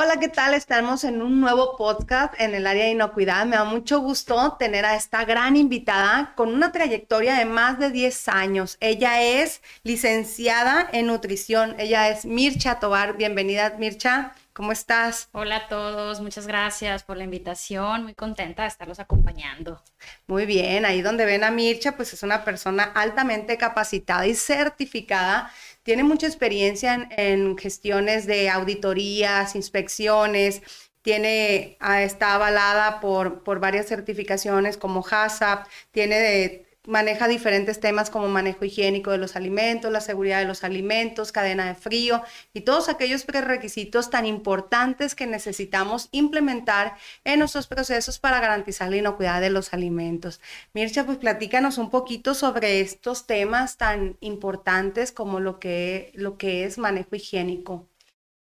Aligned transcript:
Hola, 0.00 0.20
¿qué 0.20 0.28
tal? 0.28 0.54
Estamos 0.54 1.02
en 1.02 1.20
un 1.22 1.40
nuevo 1.40 1.76
podcast 1.76 2.32
en 2.40 2.54
el 2.54 2.68
área 2.68 2.84
de 2.84 2.92
inocuidad. 2.92 3.44
Me 3.46 3.56
da 3.56 3.64
mucho 3.64 3.98
gusto 3.98 4.54
tener 4.56 4.84
a 4.84 4.94
esta 4.94 5.24
gran 5.24 5.56
invitada 5.56 6.34
con 6.36 6.54
una 6.54 6.70
trayectoria 6.70 7.34
de 7.34 7.44
más 7.44 7.80
de 7.80 7.90
10 7.90 8.28
años. 8.28 8.76
Ella 8.78 9.20
es 9.20 9.60
licenciada 9.82 10.88
en 10.92 11.08
nutrición. 11.08 11.74
Ella 11.80 12.10
es 12.10 12.26
Mircha 12.26 12.78
Tobar. 12.78 13.16
Bienvenida, 13.16 13.74
Mircha. 13.76 14.34
¿Cómo 14.58 14.72
estás? 14.72 15.28
Hola 15.30 15.54
a 15.54 15.68
todos, 15.68 16.20
muchas 16.20 16.48
gracias 16.48 17.04
por 17.04 17.16
la 17.16 17.22
invitación, 17.22 18.02
muy 18.02 18.14
contenta 18.14 18.62
de 18.62 18.68
estarlos 18.68 18.98
acompañando. 18.98 19.80
Muy 20.26 20.46
bien, 20.46 20.84
ahí 20.84 21.00
donde 21.00 21.24
ven 21.26 21.44
a 21.44 21.52
Mircha, 21.52 21.92
pues 21.92 22.12
es 22.12 22.24
una 22.24 22.44
persona 22.44 22.82
altamente 22.82 23.56
capacitada 23.56 24.26
y 24.26 24.34
certificada 24.34 25.52
tiene 25.88 26.04
mucha 26.04 26.26
experiencia 26.26 27.08
en, 27.16 27.56
gestiones 27.56 28.26
de 28.26 28.50
auditorías, 28.50 29.56
inspecciones, 29.56 30.60
tiene, 31.00 31.78
ah, 31.80 32.02
está 32.02 32.34
avalada 32.34 33.00
por, 33.00 33.42
por 33.42 33.58
varias 33.58 33.86
certificaciones 33.86 34.76
como 34.76 35.02
HACCP, 35.02 35.66
tiene 35.90 36.67
maneja 36.88 37.28
diferentes 37.28 37.80
temas 37.80 38.08
como 38.08 38.28
manejo 38.28 38.64
higiénico 38.64 39.10
de 39.10 39.18
los 39.18 39.36
alimentos, 39.36 39.92
la 39.92 40.00
seguridad 40.00 40.38
de 40.38 40.46
los 40.46 40.64
alimentos, 40.64 41.32
cadena 41.32 41.66
de 41.66 41.74
frío 41.74 42.22
y 42.54 42.62
todos 42.62 42.88
aquellos 42.88 43.24
prerequisitos 43.24 44.08
tan 44.08 44.24
importantes 44.24 45.14
que 45.14 45.26
necesitamos 45.26 46.08
implementar 46.12 46.96
en 47.24 47.40
nuestros 47.40 47.66
procesos 47.66 48.18
para 48.18 48.40
garantizar 48.40 48.88
la 48.88 48.96
inocuidad 48.96 49.42
de 49.42 49.50
los 49.50 49.74
alimentos. 49.74 50.40
Mircha, 50.72 51.04
pues 51.04 51.18
platícanos 51.18 51.76
un 51.76 51.90
poquito 51.90 52.32
sobre 52.32 52.80
estos 52.80 53.26
temas 53.26 53.76
tan 53.76 54.16
importantes 54.20 55.12
como 55.12 55.40
lo 55.40 55.60
que, 55.60 56.10
lo 56.14 56.38
que 56.38 56.64
es 56.64 56.78
manejo 56.78 57.16
higiénico. 57.16 57.86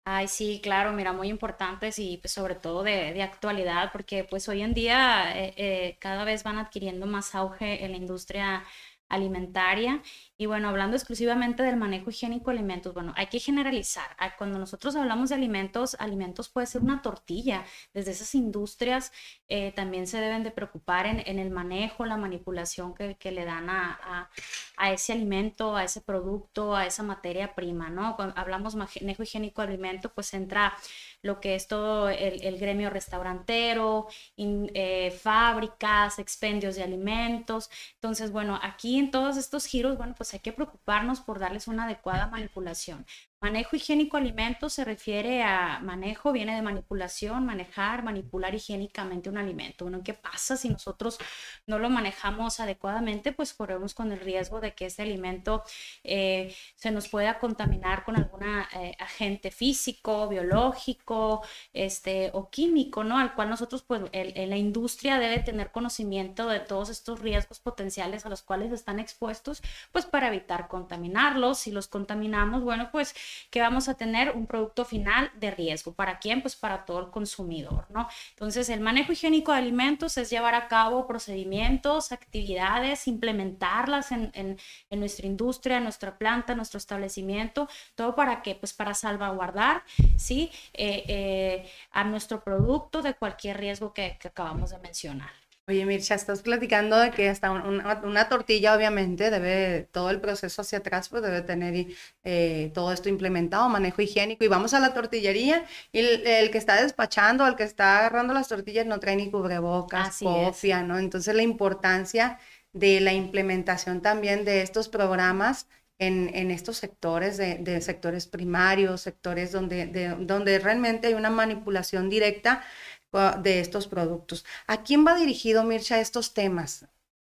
Ay, 0.06 0.28
sí, 0.28 0.60
claro, 0.64 0.92
mira, 0.92 1.14
muy 1.14 1.28
importantes 1.30 2.00
y 2.00 2.18
pues, 2.18 2.32
sobre 2.34 2.56
todo 2.56 2.82
de, 2.84 3.14
de, 3.14 3.22
actualidad, 3.22 3.92
porque 3.92 4.24
pues 4.24 4.50
hoy 4.50 4.62
en 4.64 4.74
día 4.74 5.38
eh, 5.38 5.54
eh, 5.56 5.98
cada 6.00 6.24
vez 6.24 6.44
van 6.44 6.58
adquiriendo 6.58 7.06
más 7.06 7.36
auge 7.36 7.86
en 7.86 7.92
la 7.92 7.98
industria 7.98 8.64
alimentaria. 9.10 10.02
Y 10.38 10.46
bueno, 10.46 10.70
hablando 10.70 10.96
exclusivamente 10.96 11.64
del 11.64 11.76
manejo 11.76 12.10
higiénico 12.10 12.52
de 12.52 12.58
alimentos, 12.58 12.94
bueno, 12.94 13.14
hay 13.18 13.28
que 13.28 13.40
generalizar. 13.40 14.16
Ah, 14.18 14.36
cuando 14.38 14.58
nosotros 14.60 14.96
hablamos 14.96 15.30
de 15.30 15.36
alimentos, 15.36 15.96
alimentos 16.00 16.48
puede 16.50 16.68
ser 16.68 16.82
una 16.82 17.02
tortilla. 17.02 17.66
Desde 17.94 18.12
esas 18.12 18.34
industrias 18.36 19.12
eh, 19.48 19.74
también 19.74 20.08
se 20.08 20.20
deben 20.22 20.44
de 20.44 20.52
preocupar 20.52 21.08
en, 21.08 21.22
en 21.26 21.40
el 21.40 21.50
manejo, 21.50 22.06
la 22.06 22.18
manipulación 22.18 22.94
que, 22.94 23.16
que 23.18 23.32
le 23.32 23.46
dan 23.46 23.70
a, 23.70 24.00
a, 24.02 24.30
a, 24.78 24.92
ese 24.92 25.14
alimento, 25.14 25.76
a 25.76 25.84
ese 25.84 26.02
producto, 26.02 26.76
a 26.76 26.86
esa 26.86 27.04
materia 27.04 27.56
prima, 27.56 27.90
¿no? 27.90 28.16
Cuando 28.16 28.38
hablamos 28.38 28.76
manejo 28.76 29.24
higiénico 29.24 29.62
de 29.62 29.70
alimento, 29.70 30.14
pues 30.14 30.34
entra 30.34 30.74
lo 31.22 31.40
que 31.42 31.56
es 31.56 31.68
todo 31.68 32.10
el, 32.10 32.58
gremio 32.60 32.90
restaurantero, 32.90 34.08
eh, 34.38 35.12
fábricas, 35.12 36.20
expendios 36.20 36.76
de 36.76 36.84
alimentos. 36.84 37.70
Entonces, 37.96 38.32
bueno, 38.32 38.60
aquí 38.62 38.98
en 39.00 39.12
todos 39.12 39.38
estos 39.38 39.66
giros, 39.66 39.98
bueno, 39.98 40.16
pues 40.16 40.34
hay 40.34 40.40
que 40.40 40.54
preocuparnos 40.54 41.22
por 41.22 41.40
darles 41.40 41.68
una 41.68 41.86
adecuada 41.86 42.28
manipulación. 42.28 43.06
Manejo 43.42 43.78
higiénico 43.78 44.18
alimentos 44.18 44.74
se 44.74 44.84
refiere 44.84 45.44
a 45.44 45.80
manejo, 45.80 46.34
viene 46.34 46.54
de 46.56 46.62
manipulación, 46.62 47.46
manejar, 47.46 48.04
manipular 48.04 48.54
higiénicamente 48.54 49.30
un 49.30 49.38
alimento. 49.38 49.86
Bueno, 49.86 50.02
¿qué 50.04 50.14
pasa 50.14 50.58
si 50.58 50.68
nosotros 50.68 51.18
no 51.66 51.80
lo 51.80 51.90
manejamos 51.90 52.60
adecuadamente? 52.60 53.32
Pues 53.32 53.54
corremos 53.54 53.94
con 53.94 54.12
el 54.12 54.20
riesgo 54.20 54.60
de 54.60 54.74
que 54.76 54.88
ese 54.88 55.04
alimento 55.04 55.64
eh, 56.04 56.54
se 56.76 56.92
nos 56.92 57.08
pueda 57.08 57.40
contaminar 57.40 58.04
con 58.04 58.18
algún 58.18 58.44
eh, 58.44 58.98
agente 59.00 59.52
físico, 59.52 60.28
biológico, 60.28 61.42
este, 61.72 62.32
o 62.34 62.50
químico, 62.50 63.06
¿no? 63.06 63.18
Al 63.18 63.36
cual 63.36 63.50
nosotros, 63.50 63.84
pues, 63.84 64.02
en 64.12 64.50
la 64.50 64.58
industria 64.58 65.18
debe 65.18 65.40
tener 65.40 65.72
conocimiento 65.72 66.50
de 66.50 66.60
todos 66.60 66.90
estos 66.90 67.22
riesgos 67.22 67.62
potenciales 67.62 68.26
a 68.26 68.30
los 68.30 68.42
cuales 68.42 68.74
están 68.74 69.00
expuestos, 69.00 69.62
pues 69.94 70.06
para 70.06 70.28
evitar 70.28 70.68
contaminarlos. 70.68 71.60
Si 71.60 71.72
los 71.72 71.88
contaminamos, 71.88 72.64
bueno, 72.66 72.90
pues 72.92 73.16
que 73.50 73.62
vamos 73.62 73.90
a 73.90 73.96
tener 73.96 74.32
un 74.32 74.48
producto 74.48 74.86
final 74.86 75.32
de 75.36 75.52
riesgo. 75.52 75.94
¿Para 75.94 76.20
quién? 76.20 76.42
Pues 76.42 76.56
para 76.56 76.86
todo 76.86 77.00
el 77.00 77.10
consumidor, 77.12 77.86
¿no? 77.90 78.08
Entonces, 78.32 78.70
el 78.70 78.80
manejo 78.80 79.12
higiénico 79.12 79.52
de 79.52 79.60
alimentos 79.60 80.18
es 80.18 80.30
llevar 80.30 80.56
a 80.56 80.68
cabo 80.68 81.08
procedimientos, 81.08 82.12
actividades, 82.12 83.08
implementarlas 83.08 84.12
en, 84.12 84.32
en, 84.34 84.58
en 84.90 85.00
nuestra 85.00 85.28
industria, 85.28 85.80
nuestra 85.80 86.18
planta, 86.18 86.56
nuestro 86.56 86.78
establecimiento, 86.78 87.68
todo 87.96 88.16
para 88.16 88.42
qué? 88.42 88.56
Pues 88.56 88.74
para 88.74 88.94
salvaguardar, 88.94 89.84
¿sí? 90.18 90.52
Eh, 90.74 91.04
eh, 91.08 91.70
a 91.92 92.04
nuestro 92.04 92.44
producto 92.44 93.02
de 93.02 93.14
cualquier 93.16 93.58
riesgo 93.58 93.94
que, 93.94 94.18
que 94.20 94.28
acabamos 94.28 94.72
de 94.72 94.80
mencionar. 94.80 95.39
Oye, 95.70 95.86
Mircha, 95.86 96.16
estás 96.16 96.42
platicando 96.42 96.98
de 96.98 97.12
que 97.12 97.30
hasta 97.30 97.52
una, 97.52 98.28
tortilla, 98.28 98.76
obviamente, 98.76 99.30
debe, 99.30 99.88
todo 99.92 100.10
el 100.10 100.20
proceso 100.20 100.64
hacia 100.64 100.80
atrás, 100.80 101.10
pues 101.10 101.22
debe 101.22 101.44
tener 101.44 101.86
eh, 102.24 102.72
todo 102.74 102.92
esto 102.92 103.08
implementado, 103.08 103.70
manejo 103.70 104.02
higiénico. 104.02 104.44
Y 104.44 104.48
vamos 104.48 104.74
a 104.74 104.80
la 104.80 104.96
tortillería 104.96 105.64
y 105.92 106.00
el, 106.00 106.50
que 106.50 106.58
está 106.58 106.82
despachando, 106.82 107.46
el 107.46 107.56
que 107.56 107.66
está 107.66 108.00
agarrando 108.00 108.34
las 108.34 108.48
tortillas, 108.48 108.88
no 108.88 109.00
trae 109.00 109.16
ni 109.16 109.30
cubrebocas, 109.30 110.18
cofia, 110.24 110.82
¿no? 110.82 110.98
Entonces, 110.98 111.36
la 111.36 111.44
importancia 111.44 112.40
de 112.74 113.00
la 113.00 113.14
implementación 113.14 114.02
también 114.02 114.46
de 114.46 114.64
estos 114.64 114.90
programas 114.90 115.68
en, 116.00 116.32
en 116.34 116.50
estos 116.50 116.78
sectores, 116.78 117.38
de, 117.38 117.60
de, 117.60 117.80
sectores 117.82 118.26
primarios, 118.26 119.02
sectores 119.02 119.52
donde, 119.52 119.86
de, 119.86 120.16
donde 120.18 120.58
realmente 120.58 121.08
hay 121.08 121.14
una 121.14 121.30
manipulación 121.30 122.10
directa 122.10 122.64
de 123.12 123.60
estos 123.60 123.88
productos. 123.88 124.46
¿A 124.68 124.84
quién 124.84 125.06
va 125.06 125.16
dirigido, 125.16 125.64
Mircha, 125.64 126.00
estos 126.00 126.34
temas? 126.34 126.86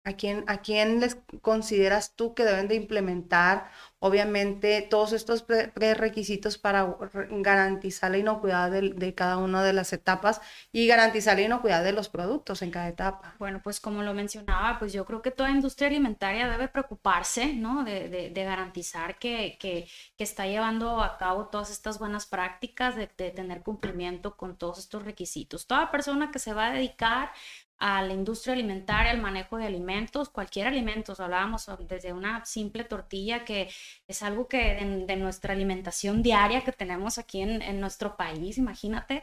¿A 0.03 0.15
quién, 0.15 0.45
¿A 0.47 0.63
quién 0.63 0.99
les 0.99 1.19
consideras 1.43 2.17
tú 2.17 2.33
que 2.35 2.45
deben 2.45 2.69
de 2.69 2.75
implementar, 2.75 3.71
obviamente, 3.99 4.81
todos 4.81 5.13
estos 5.13 5.43
prerequisitos 5.43 6.57
para 6.57 6.97
garantizar 7.31 8.11
la 8.11 8.17
inocuidad 8.17 8.71
de, 8.71 9.15
cada 9.15 9.37
una 9.37 9.63
de 9.63 9.75
las 9.75 9.93
etapas 9.93 10.41
y 10.73 10.87
garantizar 10.87 11.37
la 11.37 11.43
inocuidad 11.43 11.85
de 11.85 11.93
los 11.93 12.09
productos 12.09 12.63
en 12.63 12.71
cada 12.71 12.89
etapa? 12.89 13.35
Bueno, 13.39 13.61
pues 13.63 13.79
como 13.79 14.03
lo 14.03 14.15
mencionaba, 14.15 14.79
pues 14.79 14.95
yo 14.95 15.05
creo 15.05 15.21
que 15.21 15.33
toda 15.33 15.51
industria 15.51 15.89
alimentaria 15.89 16.49
debe 16.49 16.69
preocuparse, 16.69 17.53
¿no? 17.53 17.85
De, 17.85 18.33
garantizar 18.35 19.19
que, 19.19 19.59
que, 19.61 19.87
está 20.17 20.47
llevando 20.47 21.03
a 21.03 21.19
cabo 21.19 21.49
todas 21.49 21.71
estas 21.71 21.99
buenas 21.99 22.25
prácticas, 22.25 22.97
de 22.97 23.07
tener 23.07 23.63
cumplimiento 23.63 24.35
con 24.39 24.57
todos 24.57 24.79
estos 24.79 25.05
requisitos. 25.05 25.67
Toda 25.67 25.91
persona 25.91 26.31
que 26.31 26.39
se 26.39 26.55
va 26.55 26.69
a 26.69 26.73
dedicar 26.73 27.33
a 27.81 28.03
la 28.03 28.13
industria 28.13 28.53
alimentaria, 28.53 29.11
al 29.11 29.21
manejo 29.21 29.57
de 29.57 29.67
alimentos, 29.67 30.29
cualquier 30.29 30.67
alimento, 30.67 31.15
hablábamos 31.19 31.67
desde 31.89 32.13
una 32.13 32.45
simple 32.45 32.85
tortilla 32.85 33.45
que 33.45 33.71
es 34.11 34.23
algo 34.23 34.49
que 34.49 34.75
de, 35.07 35.17
nuestra 35.17 35.55
alimentación 35.55 36.23
diaria 36.23 36.63
que 36.63 36.73
tenemos 36.73 37.19
aquí 37.19 37.43
en, 37.43 37.81
nuestro 37.81 38.17
país, 38.17 38.59
imagínate, 38.59 39.23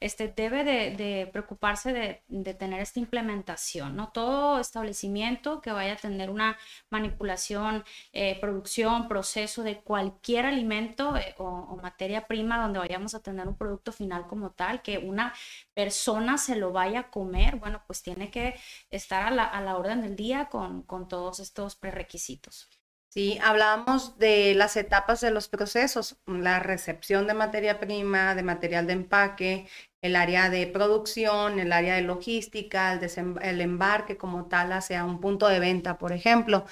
este, 0.00 0.28
debe 0.28 0.64
de, 0.64 1.28
preocuparse 1.32 1.92
de, 2.28 2.54
tener 2.54 2.80
esta 2.80 3.00
implementación, 3.00 3.96
¿no? 3.96 4.10
Todo 4.12 4.60
establecimiento 4.60 5.60
que 5.60 5.72
vaya 5.72 5.94
a 5.94 5.96
tener 5.96 6.30
una 6.30 6.56
manipulación, 6.90 7.84
eh, 8.12 8.38
producción, 8.40 9.08
proceso 9.08 9.62
de 9.62 9.80
cualquier 9.80 10.46
alimento 10.46 11.16
eh, 11.16 11.34
o, 11.38 11.44
o 11.44 11.76
materia 11.82 12.26
prima 12.26 12.62
donde 12.62 12.78
vayamos 12.78 13.14
a 13.14 13.20
tener 13.20 13.48
un 13.48 13.56
producto 13.56 13.92
final 13.92 14.26
como 14.26 14.52
tal, 14.52 14.82
que 14.82 14.98
una 14.98 15.34
persona 15.74 16.38
se 16.38 16.56
lo 16.56 16.72
vaya 16.72 17.00
a 17.00 17.10
comer, 17.10 17.56
bueno, 17.56 17.82
pues 17.86 18.02
tiene 18.02 18.30
que 18.30 18.54
estar 18.90 19.22
a 19.24 19.30
la, 19.30 19.44
a 19.44 19.60
la 19.60 19.76
orden 19.76 20.02
del 20.02 20.16
día 20.16 20.46
con, 20.48 20.82
con 20.82 21.08
todos 21.08 21.40
estos 21.40 21.76
prerequisitos. 21.76 22.77
Sí, 23.18 23.36
hablábamos 23.42 24.16
de 24.18 24.54
las 24.54 24.76
etapas 24.76 25.20
de 25.20 25.32
los 25.32 25.48
procesos, 25.48 26.18
la 26.26 26.60
recepción 26.60 27.26
de 27.26 27.34
materia 27.34 27.80
prima, 27.80 28.36
de 28.36 28.44
material 28.44 28.86
de 28.86 28.92
empaque, 28.92 29.66
el 30.02 30.14
área 30.14 30.50
de 30.50 30.68
producción, 30.68 31.58
el 31.58 31.72
área 31.72 31.96
de 31.96 32.02
logística, 32.02 32.92
el, 32.92 33.60
embarque 33.60 34.16
como 34.16 34.44
tal 34.44 34.72
hacia 34.72 35.04
un 35.04 35.20
punto 35.20 35.48
de 35.48 35.58
venta, 35.58 35.98
por 35.98 36.12
ejemplo. 36.12 36.64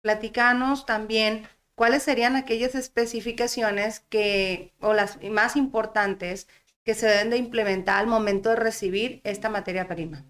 Platicanos 0.00 0.86
también 0.86 1.46
cuáles 1.74 2.02
serían 2.02 2.34
aquellas 2.34 2.74
especificaciones 2.74 4.00
que, 4.00 4.72
o 4.80 4.94
las 4.94 5.22
más 5.24 5.54
importantes, 5.54 6.48
que 6.82 6.94
se 6.94 7.08
deben 7.08 7.28
de 7.28 7.36
implementar 7.36 7.98
al 7.98 8.06
momento 8.06 8.48
de 8.48 8.56
recibir 8.56 9.20
esta 9.22 9.50
materia 9.50 9.86
prima. 9.86 10.24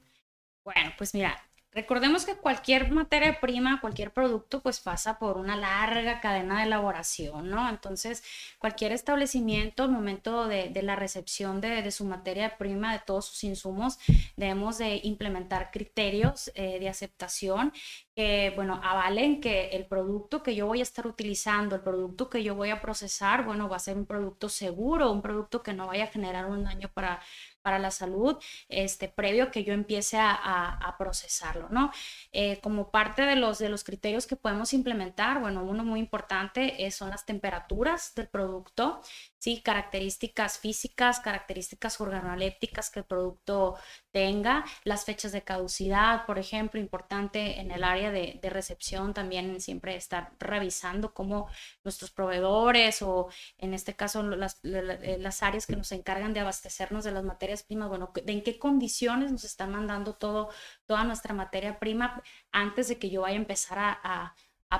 Bueno, 0.64 0.90
pues 0.98 1.14
mira, 1.14 1.40
recordemos 1.72 2.26
que 2.26 2.36
cualquier 2.36 2.90
materia 2.90 3.40
prima, 3.40 3.80
cualquier 3.80 4.12
producto, 4.12 4.60
pues 4.60 4.80
pasa 4.80 5.18
por 5.18 5.36
una 5.36 5.56
larga 5.56 6.20
cadena 6.20 6.58
de 6.58 6.64
elaboración, 6.64 7.48
¿no? 7.48 7.68
Entonces, 7.68 8.22
cualquier 8.58 8.92
establecimiento, 8.92 9.84
al 9.84 9.90
momento 9.90 10.48
de, 10.48 10.68
de 10.68 10.82
la 10.82 10.96
recepción 10.96 11.60
de, 11.60 11.82
de, 11.82 11.90
su 11.90 12.04
materia 12.04 12.58
prima, 12.58 12.92
de 12.92 13.02
todos 13.06 13.26
sus 13.26 13.44
insumos, 13.44 13.98
debemos 14.36 14.78
de 14.78 15.00
implementar 15.04 15.70
criterios 15.70 16.50
eh, 16.54 16.78
de 16.80 16.88
aceptación 16.88 17.72
que, 18.14 18.52
bueno, 18.56 18.80
avalen 18.82 19.40
que 19.40 19.68
el 19.70 19.86
producto 19.86 20.42
que 20.42 20.54
yo 20.54 20.66
voy 20.66 20.80
a 20.80 20.82
estar 20.82 21.06
utilizando, 21.06 21.76
el 21.76 21.82
producto 21.82 22.28
que 22.28 22.42
yo 22.42 22.54
voy 22.54 22.70
a 22.70 22.80
procesar, 22.80 23.44
bueno, 23.44 23.68
va 23.68 23.76
a 23.76 23.78
ser 23.78 23.96
un 23.96 24.06
producto 24.06 24.48
seguro, 24.48 25.12
un 25.12 25.22
producto 25.22 25.62
que 25.62 25.72
no 25.72 25.86
vaya 25.86 26.04
a 26.04 26.06
generar 26.08 26.46
un 26.46 26.64
daño 26.64 26.90
para 26.92 27.20
para 27.62 27.78
la 27.78 27.90
salud, 27.90 28.36
este, 28.68 29.08
previo 29.08 29.50
que 29.50 29.64
yo 29.64 29.72
empiece 29.72 30.18
a, 30.18 30.32
a, 30.32 30.96
procesarlo, 30.98 31.68
¿no? 31.70 31.92
Eh, 32.32 32.60
como 32.62 32.90
parte 32.90 33.22
de 33.22 33.36
los, 33.36 33.58
de 33.58 33.68
los 33.68 33.84
criterios 33.84 34.26
que 34.26 34.36
podemos 34.36 34.72
implementar, 34.72 35.40
bueno, 35.40 35.64
uno 35.64 35.84
muy 35.84 36.00
importante 36.00 36.86
es, 36.86 36.94
son 36.94 37.10
las 37.10 37.24
temperaturas 37.24 38.14
del 38.14 38.28
producto, 38.28 39.00
¿sí? 39.38 39.62
Características 39.62 40.58
físicas, 40.58 41.20
características 41.20 42.00
organolépticas 42.00 42.90
que 42.90 43.00
el 43.00 43.06
producto 43.06 43.76
tenga, 44.12 44.64
las 44.84 45.04
fechas 45.04 45.32
de 45.32 45.42
caducidad, 45.42 46.26
por 46.26 46.38
ejemplo, 46.38 46.80
importante 46.80 47.60
en 47.60 47.70
el 47.70 47.84
área 47.84 48.10
de, 48.10 48.38
recepción 48.50 49.14
también 49.14 49.60
siempre 49.60 49.94
estar 49.94 50.32
revisando 50.40 51.14
cómo 51.14 51.48
nuestros 51.84 52.10
proveedores 52.10 53.00
o 53.02 53.28
en 53.58 53.74
este 53.74 53.94
caso 53.94 54.24
las, 54.24 54.58
las 54.62 55.42
áreas 55.44 55.66
que 55.66 55.76
nos 55.76 55.92
encargan 55.92 56.34
de 56.34 56.40
abastecernos 56.40 57.04
de 57.04 57.12
las 57.12 57.22
materias 57.22 57.62
primas, 57.62 57.88
bueno, 57.88 58.12
de 58.12 58.32
en 58.32 58.42
qué 58.42 58.58
condiciones 58.58 59.30
nos 59.30 59.44
están 59.44 59.70
mandando 59.70 60.14
todo, 60.14 60.50
toda 60.86 61.04
nuestra 61.04 61.32
materia 61.32 61.78
prima 61.78 62.22
antes 62.52 62.88
de 62.88 62.98
que 62.98 63.10
yo 63.10 63.22
vaya 63.22 63.36
a 63.36 63.40
empezar 63.40 63.78
a, 63.78 64.34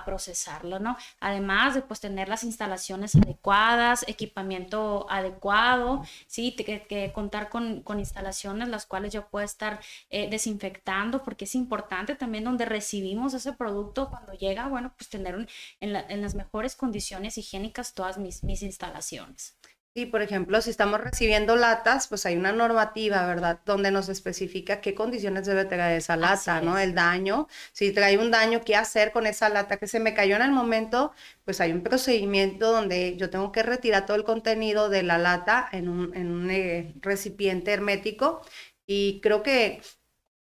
procesarlo, 0.05 0.79
¿no? 0.79 0.97
Además 1.19 1.75
de 1.75 1.83
pues 1.83 2.01
tener 2.01 2.29
las 2.29 2.45
instalaciones 2.45 3.17
adecuadas, 3.17 4.05
equipamiento 4.07 5.07
adecuado, 5.11 6.03
sí, 6.27 6.53
que, 6.53 7.13
contar 7.13 7.49
con, 7.49 7.83
con, 7.83 7.99
instalaciones 7.99 8.69
las 8.69 8.87
cuales 8.87 9.13
yo 9.13 9.29
pueda 9.29 9.45
estar 9.45 9.81
eh, 10.11 10.31
desinfectando, 10.31 11.23
porque 11.25 11.45
es 11.45 11.55
importante 11.55 12.15
también 12.15 12.45
donde 12.45 12.65
recibimos 12.65 13.35
ese 13.35 13.53
producto 13.53 14.09
cuando 14.09 14.33
llega, 14.33 14.69
bueno, 14.69 14.93
pues 14.97 15.11
tener 15.11 15.35
en, 15.81 15.97
en, 15.97 16.23
las 16.23 16.35
mejores 16.35 16.77
condiciones 16.77 17.37
higiénicas 17.37 17.93
todas 17.93 18.17
mis, 18.19 18.45
mis 18.45 18.63
instalaciones. 18.63 19.57
Sí, 19.95 20.07
por 20.07 20.23
ejemplo, 20.23 20.61
si 20.61 20.71
estamos 20.71 21.01
recibiendo 21.01 21.57
latas, 21.57 22.07
pues 22.07 22.25
hay 22.25 22.37
una 22.37 22.53
normativa, 22.53 23.27
¿verdad? 23.27 23.59
Donde 23.67 23.91
nos 23.91 24.09
especifica 24.09 24.81
qué 24.81 24.95
condiciones 24.95 25.47
debe 25.47 25.65
tener 25.65 25.91
esa 25.99 26.17
lata, 26.17 26.61
¿no? 26.61 26.79
El 26.79 26.95
daño. 26.95 27.49
Si 27.73 27.91
trae 27.93 28.17
un 28.17 28.31
daño, 28.31 28.61
¿qué 28.65 28.77
hacer 28.77 29.11
con 29.11 29.27
esa 29.27 29.49
lata 29.49 29.79
que 29.79 29.89
se 29.89 29.99
me 29.99 30.15
cayó 30.15 30.37
en 30.37 30.43
el 30.43 30.53
momento? 30.53 31.13
Pues 31.45 31.61
hay 31.61 31.73
un 31.73 31.83
procedimiento 31.83 32.71
donde 32.71 33.17
yo 33.17 33.31
tengo 33.31 33.51
que 33.51 33.65
retirar 33.65 34.07
todo 34.07 34.17
el 34.17 34.23
contenido 34.25 34.91
de 34.91 35.03
la 35.03 35.19
lata 35.19 35.69
en 35.73 35.89
un, 35.89 36.15
en 36.17 36.31
un 36.31 36.51
eh, 36.53 36.95
recipiente 37.01 37.73
hermético. 37.73 38.43
Y 38.87 39.21
creo 39.21 39.43
que 39.43 39.83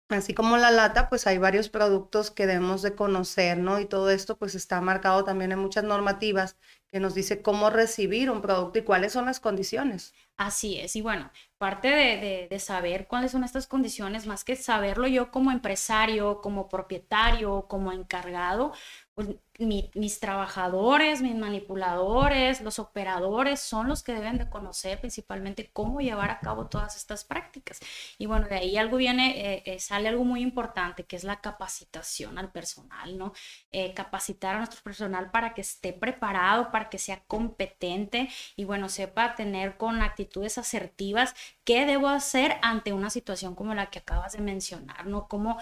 Así 0.09 0.35
como 0.35 0.57
la 0.59 0.71
lata, 0.71 1.09
pues 1.09 1.27
hay 1.27 1.39
varios 1.39 1.69
productos 1.71 2.31
que 2.31 2.47
debemos 2.47 2.83
de 2.83 2.95
conocer, 2.95 3.59
¿no? 3.59 3.81
Y 3.81 3.87
todo 3.87 4.11
esto 4.11 4.37
pues 4.39 4.55
está 4.55 4.81
marcado 4.81 5.25
también 5.25 5.51
en 5.53 5.59
muchas 5.59 5.83
normativas 5.85 6.57
que 6.95 7.01
nos 7.01 7.17
dice 7.17 7.43
cómo 7.43 7.71
recibir 7.71 8.31
un 8.31 8.41
producto 8.41 8.79
y 8.79 8.83
cuáles 8.83 9.13
son 9.13 9.25
las 9.25 9.41
condiciones. 9.41 10.15
Así 10.37 10.79
es, 10.79 10.95
y 10.95 11.03
bueno, 11.03 11.29
parte 11.59 11.89
de, 11.89 12.47
de, 12.49 12.59
saber 12.61 13.09
cuáles 13.09 13.33
son 13.33 13.43
estas 13.43 13.67
condiciones, 13.67 14.29
más 14.29 14.45
que 14.45 14.55
saberlo 14.55 15.09
yo 15.09 15.33
como 15.33 15.51
empresario, 15.51 16.41
como 16.41 16.69
propietario, 16.69 17.67
como 17.67 17.91
encargado, 17.91 18.75
pues 19.17 19.27
mis 19.59 20.19
trabajadores, 20.19 21.23
mis 21.23 21.37
manipuladores, 21.37 22.61
los 22.61 22.79
operadores 22.81 23.61
son 23.61 23.89
los 23.89 24.03
que 24.03 24.13
deben 24.13 24.39
de 24.39 24.51
conocer 24.51 24.99
principalmente 25.01 25.71
cómo 25.73 26.01
llevar 26.01 26.31
a 26.31 26.41
cabo 26.41 26.67
todas 26.67 26.97
estas 26.97 27.25
prácticas. 27.25 27.81
Y 28.19 28.27
bueno, 28.27 28.49
de 28.49 28.57
ahí 28.57 28.77
algo 28.77 28.97
viene, 28.97 29.55
eh, 29.55 29.63
eh, 29.67 29.79
sale 29.79 30.09
algo 30.09 30.25
muy 30.25 30.41
importante, 30.41 31.05
que 31.05 31.15
es 31.17 31.25
la 31.25 31.41
capacitación 31.41 32.39
al 32.39 32.51
personal, 32.51 33.17
¿no? 33.17 33.33
Eh, 33.71 33.95
capacitar 33.95 34.57
a 34.57 34.59
nuestro 34.59 34.83
personal 34.83 35.31
para 35.31 35.55
que 35.55 35.61
esté 35.61 35.93
preparado, 35.93 36.73
para 36.73 36.91
que 36.91 36.99
sea 36.99 37.23
competente 37.27 38.29
y 38.57 38.65
bueno, 38.65 38.89
sepa 38.89 39.37
tener 39.37 39.77
con 39.77 40.03
actitudes 40.03 40.59
asertivas 40.59 41.35
qué 41.65 41.87
debo 41.87 42.09
hacer 42.09 42.57
ante 42.63 42.93
una 42.93 43.11
situación 43.11 43.55
como 43.55 43.75
la 43.75 43.87
que 43.87 44.01
acabas 44.01 44.33
de 44.33 44.41
mencionar, 44.41 45.07
¿no? 45.07 45.29
Cómo 45.29 45.59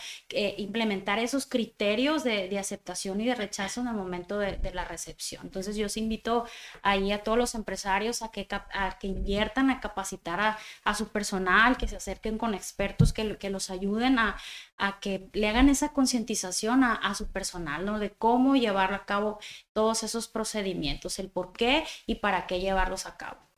implementar 0.56 1.18
esos 1.18 1.46
criterios 1.46 2.24
de, 2.24 2.48
de 2.48 2.58
aceptación 2.58 3.20
y 3.20 3.26
de 3.26 3.34
rechazo 3.34 3.81
en 3.82 3.88
el 3.88 3.94
momento 3.94 4.38
de, 4.38 4.58
la 4.72 4.84
recepción. 4.84 5.44
Entonces 5.44 5.76
yo 5.76 5.86
os 5.86 5.96
invito 5.96 6.46
ahí 6.82 7.12
a 7.12 7.22
todos 7.22 7.36
los 7.36 7.54
empresarios 7.54 8.22
a 8.22 8.30
que, 8.30 8.48
a 8.50 8.98
que 8.98 9.06
inviertan, 9.06 9.70
a 9.70 9.80
capacitar 9.80 10.56
a, 10.84 10.94
su 10.94 11.08
personal, 11.08 11.76
que 11.76 11.88
se 11.88 11.96
acerquen 11.96 12.38
con 12.38 12.54
expertos 12.54 13.12
que, 13.12 13.36
que 13.38 13.50
los 13.50 13.70
ayuden 13.70 14.18
a, 14.18 14.36
a 14.78 15.00
que 15.00 15.28
le 15.32 15.48
hagan 15.48 15.68
esa 15.68 15.92
concientización 15.92 16.84
a, 16.84 16.94
a, 16.94 17.14
su 17.14 17.30
personal, 17.30 17.84
¿no? 17.84 17.98
De 17.98 18.10
cómo 18.10 18.56
llevar 18.56 18.94
a 18.94 19.04
cabo 19.04 19.38
todos 19.72 20.02
esos 20.02 20.28
procedimientos, 20.28 21.18
el 21.18 21.30
por 21.30 21.52
qué 21.52 21.84
y 22.06 22.16
para 22.16 22.46
qué 22.46 22.60
llevarlos 22.60 23.06
a 23.06 23.16
cabo. 23.16 23.51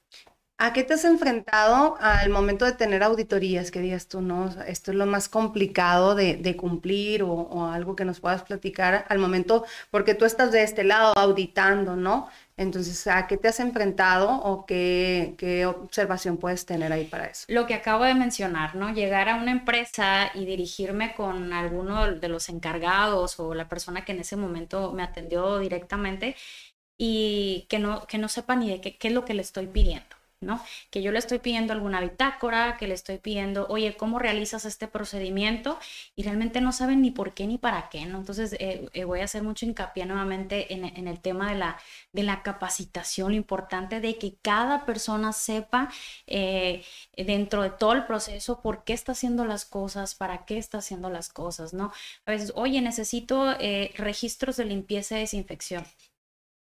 ¿A 0.56 0.72
qué 0.72 0.84
te 0.84 0.94
has 0.94 1.04
enfrentado 1.04 1.96
al 2.00 2.30
momento 2.30 2.64
de 2.64 2.72
tener 2.72 3.02
auditorías? 3.02 3.72
Que 3.72 3.80
digas 3.80 4.06
tú, 4.06 4.20
no, 4.20 4.48
esto 4.68 4.92
es 4.92 4.96
lo 4.96 5.04
más 5.04 5.28
complicado 5.28 6.14
de, 6.14 6.56
cumplir 6.56 7.24
o, 7.24 7.66
algo 7.66 7.96
que 7.96 8.04
nos 8.04 8.20
puedas 8.20 8.44
platicar 8.44 9.04
al 9.08 9.18
momento, 9.18 9.64
porque 9.90 10.14
tú 10.14 10.24
estás 10.24 10.52
de 10.52 10.62
este 10.62 10.84
lado 10.84 11.12
auditando, 11.16 11.96
¿no? 11.96 12.28
Entonces, 12.56 13.04
¿a 13.08 13.26
qué 13.26 13.36
te 13.36 13.48
has 13.48 13.58
enfrentado 13.58 14.30
o 14.30 14.64
qué, 14.64 15.66
observación 15.66 16.36
puedes 16.36 16.64
tener 16.64 16.92
ahí 16.92 17.04
para 17.04 17.26
eso? 17.26 17.46
Lo 17.48 17.66
que 17.66 17.74
acabo 17.74 18.04
de 18.04 18.14
mencionar, 18.14 18.76
¿no? 18.76 18.94
Llegar 18.94 19.28
a 19.28 19.34
una 19.34 19.50
empresa 19.50 20.30
y 20.34 20.46
dirigirme 20.46 21.14
con 21.14 21.52
alguno 21.52 22.12
de 22.12 22.28
los 22.28 22.48
encargados 22.48 23.40
o 23.40 23.54
la 23.54 23.68
persona 23.68 24.04
que 24.04 24.12
en 24.12 24.20
ese 24.20 24.36
momento 24.36 24.92
me 24.92 25.02
atendió 25.02 25.58
directamente 25.58 26.36
y 26.96 27.66
que 27.68 27.80
no, 27.80 28.06
que 28.06 28.18
no 28.18 28.28
sepa 28.28 28.54
ni 28.54 28.70
de 28.70 28.80
qué, 28.80 28.96
qué 28.96 29.08
es 29.08 29.14
lo 29.14 29.24
que 29.24 29.34
le 29.34 29.42
estoy 29.42 29.66
pidiendo. 29.66 30.14
¿No? 30.44 30.62
Que 30.90 31.02
yo 31.02 31.12
le 31.12 31.18
estoy 31.18 31.38
pidiendo 31.38 31.72
alguna 31.72 32.00
bitácora, 32.00 32.76
que 32.76 32.86
le 32.86 32.94
estoy 32.94 33.18
pidiendo, 33.18 33.66
oye, 33.68 33.96
¿cómo 33.96 34.18
realizas 34.18 34.64
este 34.64 34.88
procedimiento? 34.88 35.78
Y 36.16 36.22
realmente 36.22 36.60
no 36.60 36.72
saben 36.72 37.02
ni 37.02 37.10
por 37.10 37.34
qué 37.34 37.46
ni 37.46 37.58
para 37.58 37.88
qué. 37.88 38.00
Entonces 38.00 38.54
eh, 38.54 38.88
eh, 38.92 39.04
voy 39.04 39.20
a 39.20 39.24
hacer 39.24 39.42
mucho 39.42 39.66
hincapié 39.66 40.06
nuevamente 40.06 40.72
en, 40.72 41.08
el 41.08 41.20
tema 41.20 41.50
de 41.50 41.56
la, 41.56 41.78
de 42.12 42.22
la 42.22 42.42
capacitación, 42.42 43.30
lo 43.30 43.36
importante 43.36 44.00
de 44.00 44.18
que 44.18 44.36
cada 44.42 44.84
persona 44.86 45.32
sepa 45.32 45.90
eh, 46.26 46.84
dentro 47.16 47.62
de 47.62 47.70
todo 47.70 47.92
el 47.92 48.06
proceso 48.06 48.60
por 48.62 48.84
qué 48.84 48.92
está 48.92 49.12
haciendo 49.12 49.44
las 49.44 49.64
cosas, 49.64 50.14
para 50.14 50.44
qué 50.44 50.58
está 50.58 50.78
haciendo 50.78 51.10
las 51.10 51.28
cosas, 51.28 51.74
¿no? 51.74 51.92
A 52.26 52.30
veces, 52.30 52.52
oye, 52.54 52.80
necesito 52.80 53.54
registros 53.96 54.56
de 54.56 54.64
limpieza 54.64 55.16
y 55.16 55.20
desinfección. 55.20 55.84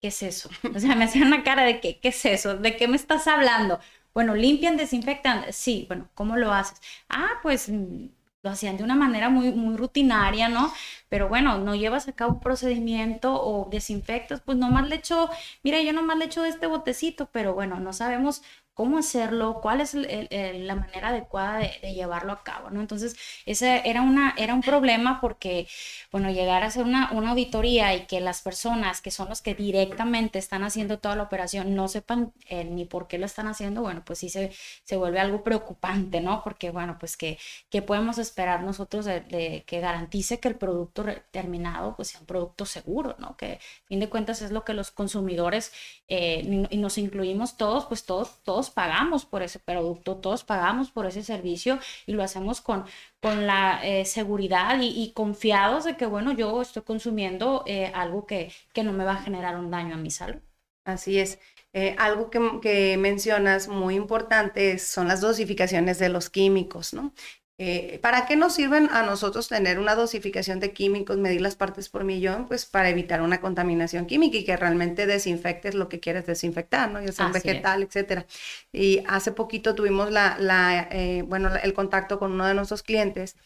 ¿Qué 0.06 0.10
es 0.10 0.24
eso? 0.24 0.50
O 0.76 0.80
sea, 0.80 0.96
me 0.96 1.06
hacían 1.06 1.28
una 1.28 1.44
cara 1.44 1.64
de 1.64 1.80
que, 1.80 2.00
¿qué 2.00 2.10
es 2.10 2.26
eso? 2.26 2.56
¿De 2.58 2.78
qué 2.78 2.88
me 2.88 2.96
estás 2.96 3.28
hablando? 3.28 3.80
Bueno, 4.14 4.36
limpian, 4.36 4.78
desinfectan. 4.78 5.46
Sí, 5.52 5.86
bueno, 5.88 6.10
¿cómo 6.14 6.38
lo 6.38 6.54
haces? 6.54 6.80
Ah, 7.10 7.28
pues 7.44 7.70
mm, 7.70 8.06
lo 8.44 8.50
hacían 8.52 8.78
de 8.78 8.84
una 8.84 8.96
manera 8.96 9.30
muy, 9.30 9.52
muy 9.52 9.76
rutinaria, 9.78 10.48
¿no? 10.50 10.72
Pero 11.10 11.28
bueno, 11.28 11.58
no 11.58 11.76
llevas 11.76 12.08
a 12.08 12.14
cabo 12.14 12.34
un 12.34 12.40
procedimiento 12.40 13.34
o 13.42 13.68
desinfectas, 13.70 14.42
pues 14.42 14.58
nomás 14.58 14.88
le 14.90 14.96
echo, 14.98 15.30
mira, 15.64 15.82
yo 15.82 15.92
nomás 15.94 16.18
le 16.18 16.26
echo 16.26 16.46
este 16.46 16.68
botecito, 16.68 17.30
pero 17.32 17.54
bueno, 17.56 17.80
no 17.80 17.92
sabemos 17.94 18.44
cómo 18.76 18.98
hacerlo, 18.98 19.62
cuál 19.62 19.80
es 19.82 19.94
la 19.96 20.76
manera 20.76 21.08
adecuada 21.10 21.60
de, 21.60 21.94
llevarlo 21.94 22.34
a 22.34 22.44
cabo, 22.44 22.70
¿no? 22.70 22.82
Entonces, 22.82 23.16
ese 23.46 23.82
era, 23.86 24.02
una, 24.02 24.36
era 24.38 24.54
un 24.54 24.62
problema 24.62 25.22
porque, 25.22 25.68
bueno, 26.12 26.30
llegar 26.30 26.62
a 26.62 26.68
hacer 26.68 26.84
una, 26.84 27.10
una, 27.14 27.32
auditoría 27.32 27.96
y 27.96 28.06
que 28.06 28.20
las 28.20 28.42
personas 28.42 29.00
que 29.02 29.12
son 29.12 29.30
los 29.30 29.42
que 29.42 29.56
directamente 29.56 30.40
están 30.40 30.64
haciendo 30.64 31.00
toda 31.00 31.16
la 31.16 31.24
operación 31.24 31.74
no 31.74 31.88
sepan 31.88 32.34
eh, 32.50 32.66
ni 32.66 32.84
por 32.84 33.08
qué 33.08 33.18
lo 33.18 33.26
están 33.26 33.48
haciendo, 33.48 33.82
bueno, 33.82 34.04
pues 34.06 34.20
sí 34.20 34.30
se, 34.30 34.52
se 34.84 34.98
vuelve 34.98 35.22
algo 35.22 35.42
preocupante, 35.42 36.20
¿no? 36.20 36.44
Porque, 36.44 36.72
bueno, 36.72 36.98
pues 37.00 37.16
que, 37.16 37.40
que 37.70 37.82
podemos 37.82 38.18
esperar 38.18 38.62
nosotros 38.64 39.06
de, 39.06 39.64
que 39.66 39.80
garantice 39.80 40.42
que 40.42 40.50
el 40.50 40.56
producto 40.58 41.06
terminado, 41.32 41.96
pues 41.96 42.10
sea 42.10 42.20
un 42.20 42.26
producto 42.26 42.66
seguro, 42.66 43.16
¿no? 43.20 43.38
Que, 43.38 43.54
a 43.54 43.88
fin 43.88 44.02
de 44.02 44.10
cuentas, 44.10 44.42
es 44.42 44.52
lo 44.52 44.66
que 44.66 44.74
los 44.74 44.92
consumidores, 44.92 45.72
eh, 46.10 46.68
y 46.70 46.78
nos 46.78 46.98
incluimos 46.98 47.56
todos, 47.56 47.86
pues 47.86 48.06
todos, 48.06 48.44
todos 48.44 48.65
pagamos 48.70 49.26
por 49.26 49.44
ese 49.44 49.60
producto, 49.60 50.18
todos 50.18 50.44
pagamos 50.44 50.92
por 50.92 51.06
ese 51.06 51.24
servicio 51.24 51.80
y 52.06 52.14
lo 52.14 52.24
hacemos 52.24 52.62
con, 52.62 52.86
con 53.22 53.48
la 53.48 53.80
eh, 53.84 54.06
seguridad 54.06 54.78
y, 54.82 55.12
confiados 55.14 55.86
de 55.86 55.98
que, 55.98 56.06
bueno, 56.06 56.32
yo 56.34 56.62
estoy 56.62 56.84
consumiendo 56.84 57.64
eh, 57.66 57.92
algo 57.94 58.26
que, 58.26 58.52
que 58.74 58.84
no 58.84 58.94
me 58.94 59.06
va 59.06 59.14
a 59.14 59.22
generar 59.24 59.58
un 59.58 59.72
daño 59.72 59.96
a 59.96 59.98
mi 59.98 60.12
salud. 60.12 60.42
Así 60.86 61.20
es. 61.20 61.40
Eh, 61.74 61.96
algo 61.98 62.30
que, 62.30 62.60
que, 62.62 62.98
mencionas 62.98 63.68
muy 63.68 63.96
importante 63.96 64.78
son 64.80 65.08
las 65.08 65.20
dosificaciones 65.20 66.00
de 66.00 66.10
los 66.10 66.30
químicos, 66.30 66.94
¿no? 66.94 67.14
Eh, 67.58 68.00
¿Para 68.02 68.26
qué 68.26 68.36
nos 68.36 68.54
sirven 68.54 68.90
a 68.92 69.04
nosotros 69.04 69.48
tener 69.48 69.80
una 69.80 69.96
dosificación 69.96 70.60
de 70.60 70.74
químicos, 70.74 71.18
medir 71.18 71.40
las 71.40 71.56
partes 71.56 71.88
por 71.88 72.04
millón? 72.04 72.48
Pues 72.48 72.66
para 72.66 72.90
evitar 72.90 73.22
una 73.22 73.40
contaminación 73.40 74.08
química 74.08 74.38
y 74.38 74.44
que 74.44 74.58
realmente 74.58 75.06
desinfectes 75.08 75.74
lo 75.74 75.88
que 75.88 76.02
quieres 76.02 76.26
desinfectar, 76.26 76.92
¿no? 76.92 77.02
Ya 77.02 77.14
sea 77.14 77.26
un 77.26 77.32
vegetal, 77.32 77.82
etcétera. 77.84 78.26
Y 78.74 79.04
hace 79.08 79.32
poquito 79.32 79.74
tuvimos 79.74 80.12
la, 80.12 80.36
la 80.38 80.90
eh, 80.92 81.24
bueno, 81.26 81.50
el 81.56 81.74
contacto 81.74 82.20
con 82.20 82.34
uno 82.34 82.46
de 82.46 82.56
nuestros 82.56 82.84
clientes 82.84 83.38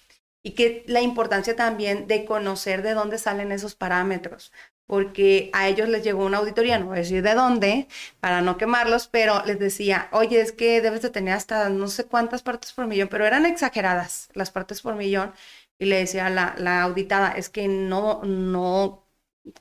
y 0.44 0.56
que 0.56 0.84
la 0.88 1.02
importancia 1.02 1.56
también 1.56 2.08
de 2.08 2.26
conocer 2.26 2.82
de 2.82 2.94
dónde 2.94 3.18
salen 3.20 3.52
esos 3.52 3.76
parámetros, 3.76 4.52
porque 4.90 5.52
a 5.54 5.68
ellos 5.70 5.88
les 5.90 6.04
llegó 6.04 6.26
una 6.26 6.40
auditoría, 6.40 6.80
no 6.80 6.88
voy 6.88 6.98
a 6.98 7.00
decir 7.02 7.22
de 7.24 7.36
dónde, 7.36 7.88
para 8.20 8.42
no 8.42 8.58
quemarlos, 8.58 9.08
pero 9.08 9.44
les 9.46 9.60
decía, 9.60 10.10
oye, 10.12 10.42
es 10.42 10.52
que 10.52 10.82
debes 10.82 11.04
de 11.04 11.12
tener 11.12 11.36
hasta 11.36 11.70
no 11.70 11.88
sé 11.88 12.06
cuántas 12.08 12.42
partes 12.44 12.74
por 12.74 12.88
millón, 12.88 13.08
pero 13.10 13.26
eran 13.28 13.46
exageradas 13.46 14.30
las 14.34 14.52
partes 14.52 14.82
por 14.82 14.96
millón, 14.96 15.34
y 15.78 15.86
le 15.86 15.98
decía 15.98 16.26
a 16.28 16.30
la, 16.32 16.56
la 16.58 16.82
auditada, 16.84 17.32
es 17.34 17.50
que 17.50 17.68
no, 17.68 18.22
no 18.24 19.09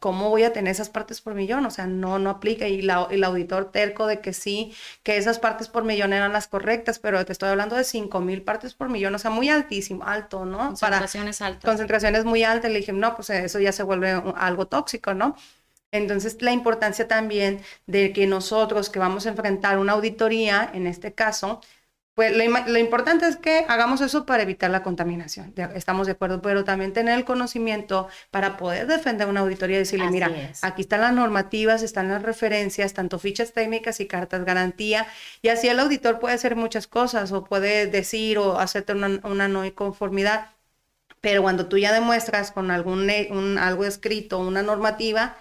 ¿cómo 0.01 0.29
voy 0.31 0.45
a 0.45 0.53
tener 0.53 0.71
esas 0.73 0.89
partes 0.89 1.21
por 1.21 1.35
millón? 1.35 1.65
O 1.67 1.71
sea, 1.71 1.87
no, 1.87 2.19
no 2.19 2.31
aplica. 2.31 2.69
Y 2.69 2.83
la, 2.83 3.07
el 3.11 3.25
auditor 3.25 3.71
terco 3.73 4.07
de 4.07 4.21
que 4.21 4.33
sí, 4.33 4.75
que 5.03 5.17
esas 5.17 5.39
partes 5.39 5.69
por 5.69 5.85
millón 5.85 6.13
eran 6.13 6.33
las 6.33 6.49
correctas, 6.49 6.99
pero 6.99 7.25
te 7.25 7.33
estoy 7.33 7.49
hablando 7.51 7.77
de 7.77 7.85
5 7.85 8.21
mil 8.21 8.43
partes 8.43 8.75
por 8.75 8.89
millón, 8.89 9.15
o 9.15 9.19
sea, 9.19 9.31
muy 9.31 9.49
altísimo, 9.49 10.05
alto, 10.05 10.45
¿no? 10.45 10.69
Concentraciones 10.69 11.41
altas. 11.43 11.65
Concentraciones 11.65 12.25
muy 12.25 12.45
altas. 12.45 12.71
Le 12.71 12.79
dije, 12.79 12.93
no, 12.93 13.15
pues 13.15 13.31
eso 13.31 13.61
ya 13.61 13.73
se 13.73 13.83
vuelve 13.83 14.11
algo 14.37 14.67
tóxico, 14.67 15.15
¿no? 15.15 15.37
Entonces, 15.91 16.43
la 16.43 16.53
importancia 16.53 17.09
también 17.09 17.63
de 17.87 18.13
que 18.13 18.27
nosotros 18.27 18.91
que 18.91 18.99
vamos 18.99 19.27
a 19.27 19.31
enfrentar 19.31 19.79
una 19.79 19.95
auditoría, 19.95 20.71
en 20.75 20.87
este 20.87 21.15
caso, 21.15 21.61
pues 22.19 22.37
lo, 22.37 22.79
importante 22.79 23.29
es 23.29 23.37
que 23.37 23.65
hagamos 23.69 24.01
eso 24.01 24.27
para 24.27 24.43
evitar 24.43 24.73
la 24.73 24.83
contaminación, 24.83 25.55
estamos 25.77 26.09
de 26.09 26.15
acuerdo, 26.15 26.43
pero 26.43 26.65
también 26.65 26.93
tener 26.93 27.17
el 27.17 27.25
conocimiento 27.25 28.09
para 28.33 28.57
poder 28.57 28.89
defender 28.89 29.29
una 29.29 29.39
auditoría 29.39 29.77
y 29.77 29.79
decirle, 29.79 30.11
mira, 30.11 30.29
aquí 30.63 30.83
están 30.83 31.03
las 31.03 31.13
normativas, 31.13 31.85
están 31.85 32.09
las 32.09 32.25
referencias, 32.25 32.93
tanto 32.93 33.21
fichas 33.21 33.53
técnicas 33.53 34.01
y 34.01 34.07
cartas 34.09 34.45
garantía, 34.45 35.07
y 35.43 35.51
así 35.51 35.69
el 35.69 35.79
auditor 35.79 36.19
puede 36.19 36.35
hacer 36.35 36.57
muchas 36.57 36.89
cosas 36.89 37.31
o 37.31 37.45
puede 37.45 37.87
decir 37.87 38.39
o 38.39 38.59
hacerte 38.59 38.95
una, 38.95 39.21
una 39.23 39.47
no 39.47 39.63
conformidad, 39.77 40.49
pero 41.21 41.43
cuando 41.43 41.67
tú 41.67 41.79
ya 41.79 41.93
demuestras 41.93 42.51
con 42.51 42.73
algún 42.73 43.09
un, 43.31 43.59
algo 43.59 43.85
escrito, 43.85 44.41
una 44.41 44.63
normativa, 44.63 45.37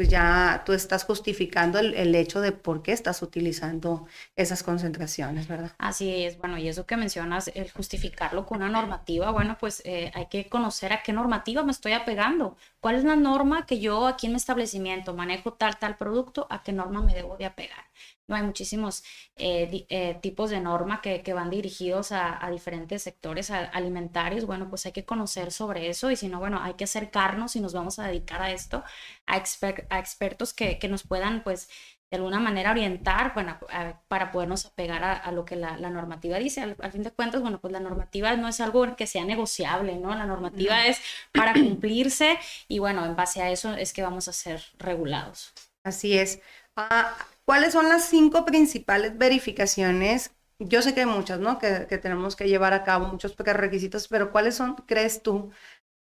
pues 0.00 0.08
ya 0.08 0.62
tú 0.64 0.72
estás 0.72 1.04
justificando 1.04 1.78
el, 1.78 2.14
hecho 2.14 2.40
de 2.40 2.52
por 2.52 2.82
qué 2.82 2.92
estás 2.92 3.20
utilizando 3.20 4.06
esas 4.34 4.62
concentraciones, 4.62 5.46
¿verdad? 5.46 5.72
Así 5.76 6.24
es, 6.24 6.38
bueno, 6.38 6.56
y 6.56 6.68
eso 6.68 6.86
que 6.86 6.96
mencionas, 6.96 7.48
el 7.54 7.70
justificarlo 7.70 8.46
con 8.46 8.62
una 8.62 8.70
normativa, 8.70 9.30
bueno, 9.30 9.58
pues 9.60 9.82
eh, 9.84 10.10
hay 10.14 10.24
que 10.28 10.48
conocer 10.48 10.94
a 10.94 11.02
qué 11.02 11.12
normativa 11.12 11.64
me 11.64 11.72
estoy 11.72 11.92
apegando, 11.92 12.56
cuál 12.80 12.94
es 12.94 13.04
la 13.04 13.14
norma 13.14 13.66
que 13.66 13.78
yo 13.78 14.06
aquí 14.06 14.24
en 14.24 14.32
mi 14.32 14.36
establecimiento 14.38 15.12
manejo 15.12 15.52
tal, 15.52 15.78
tal 15.78 15.98
producto, 15.98 16.46
a 16.48 16.62
qué 16.62 16.72
norma 16.72 17.02
me 17.02 17.12
debo 17.12 17.36
de 17.36 17.44
apegar. 17.44 17.89
No 18.30 18.36
hay 18.36 18.44
muchísimos 18.44 19.02
eh, 19.34 19.86
eh, 19.88 20.16
tipos 20.22 20.50
de 20.50 20.60
norma 20.60 21.00
que, 21.02 21.20
van 21.34 21.50
dirigidos 21.50 22.12
a, 22.12 22.48
diferentes 22.50 23.02
sectores 23.02 23.50
alimentarios. 23.50 24.46
Bueno, 24.46 24.68
pues 24.70 24.86
hay 24.86 24.92
que 24.92 25.04
conocer 25.04 25.50
sobre 25.50 25.88
eso 25.88 26.12
y 26.12 26.16
si 26.16 26.28
no, 26.28 26.38
bueno, 26.38 26.60
hay 26.62 26.74
que 26.74 26.84
acercarnos 26.84 27.56
y 27.56 27.60
nos 27.60 27.74
vamos 27.74 27.98
a 27.98 28.06
dedicar 28.06 28.40
a 28.40 28.52
esto, 28.52 28.84
a, 29.26 29.36
expertos 29.36 30.54
que, 30.54 30.78
nos 30.88 31.02
puedan, 31.02 31.42
pues, 31.42 31.68
de 32.08 32.18
alguna 32.18 32.38
manera 32.38 32.70
orientar 32.70 33.34
bueno, 33.34 33.58
para 34.06 34.30
podernos 34.30 34.66
apegar 34.66 35.02
a, 35.02 35.32
lo 35.32 35.44
que 35.44 35.56
la, 35.56 35.76
normativa 35.76 36.38
dice. 36.38 36.60
Al, 36.62 36.92
fin 36.92 37.02
de 37.02 37.10
cuentas, 37.10 37.42
bueno, 37.42 37.60
pues 37.60 37.72
la 37.72 37.80
normativa 37.80 38.36
no 38.36 38.46
es 38.46 38.60
algo 38.60 38.94
que 38.94 39.08
sea 39.08 39.24
negociable, 39.24 39.96
¿no? 39.96 40.14
La 40.14 40.26
normativa 40.26 40.86
es 40.86 41.00
para 41.32 41.52
cumplirse 41.52 42.38
y 42.68 42.78
bueno, 42.78 43.04
en 43.06 43.16
base 43.16 43.42
a 43.42 43.50
eso 43.50 43.74
es 43.74 43.92
que 43.92 44.02
vamos 44.02 44.28
a 44.28 44.32
ser 44.32 44.62
regulados. 44.78 45.52
Así 45.82 46.16
es. 46.16 46.40
Ah, 46.76 47.16
¿Cuáles 47.44 47.72
son 47.72 47.88
las 47.88 48.04
cinco 48.04 48.44
principales 48.44 49.16
verificaciones? 49.18 50.32
Yo 50.58 50.82
sé 50.82 50.94
que 50.94 51.00
hay 51.00 51.06
muchas, 51.06 51.40
¿no? 51.40 51.58
Que, 51.58 51.86
tenemos 51.98 52.36
que 52.36 52.48
llevar 52.48 52.72
a 52.72 52.84
cabo, 52.84 53.06
muchos 53.06 53.36
requisitos, 53.36 54.08
pero 54.08 54.30
¿cuáles 54.30 54.54
son, 54.54 54.76
crees 54.86 55.22
tú, 55.22 55.50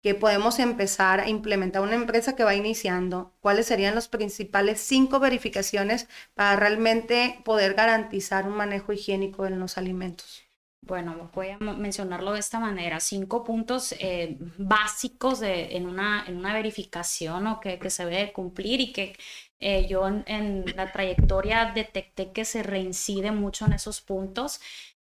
que 0.02 0.16
podemos 0.16 0.60
empezar 0.60 1.20
a 1.20 1.30
implementar 1.30 1.82
una 1.82 1.96
empresa 1.96 2.36
que 2.36 2.44
va 2.44 2.56
iniciando? 2.56 3.34
¿Cuáles 3.42 3.68
serían 3.68 3.96
las 3.96 4.08
principales 4.08 4.80
cinco 4.82 5.20
verificaciones 5.20 6.08
para 6.36 6.56
realmente 6.56 7.42
poder 7.46 7.74
garantizar 7.76 8.48
un 8.48 8.56
manejo 8.56 8.94
higiénico 8.94 9.46
en 9.46 9.60
los 9.60 9.78
alimentos? 9.78 10.46
Bueno, 10.82 11.32
voy 11.34 11.50
a 11.50 11.58
mencionarlo 11.58 12.34
de 12.34 12.40
esta 12.40 12.60
manera. 12.60 13.00
Cinco 13.00 13.44
puntos 13.44 13.96
eh, 14.00 14.38
básicos 14.60 15.40
de, 15.40 15.76
en, 15.76 15.88
una, 15.88 16.26
en 16.28 16.38
una 16.38 16.54
verificación 16.54 17.48
o 17.48 17.60
que, 17.60 17.80
que 17.80 17.90
se 17.90 18.06
debe 18.06 18.32
cumplir 18.32 18.82
y 18.82 18.94
que 18.94 19.16
eh, 19.60 19.88
yo 19.88 20.08
en, 20.08 20.66
la 20.76 20.92
trayectoria 20.92 21.72
detecté 21.74 22.32
que 22.32 22.46
se 22.46 22.64
reincide 22.64 23.32
mucho 23.32 23.66
en 23.66 23.74
esos 23.74 24.02
puntos. 24.02 24.62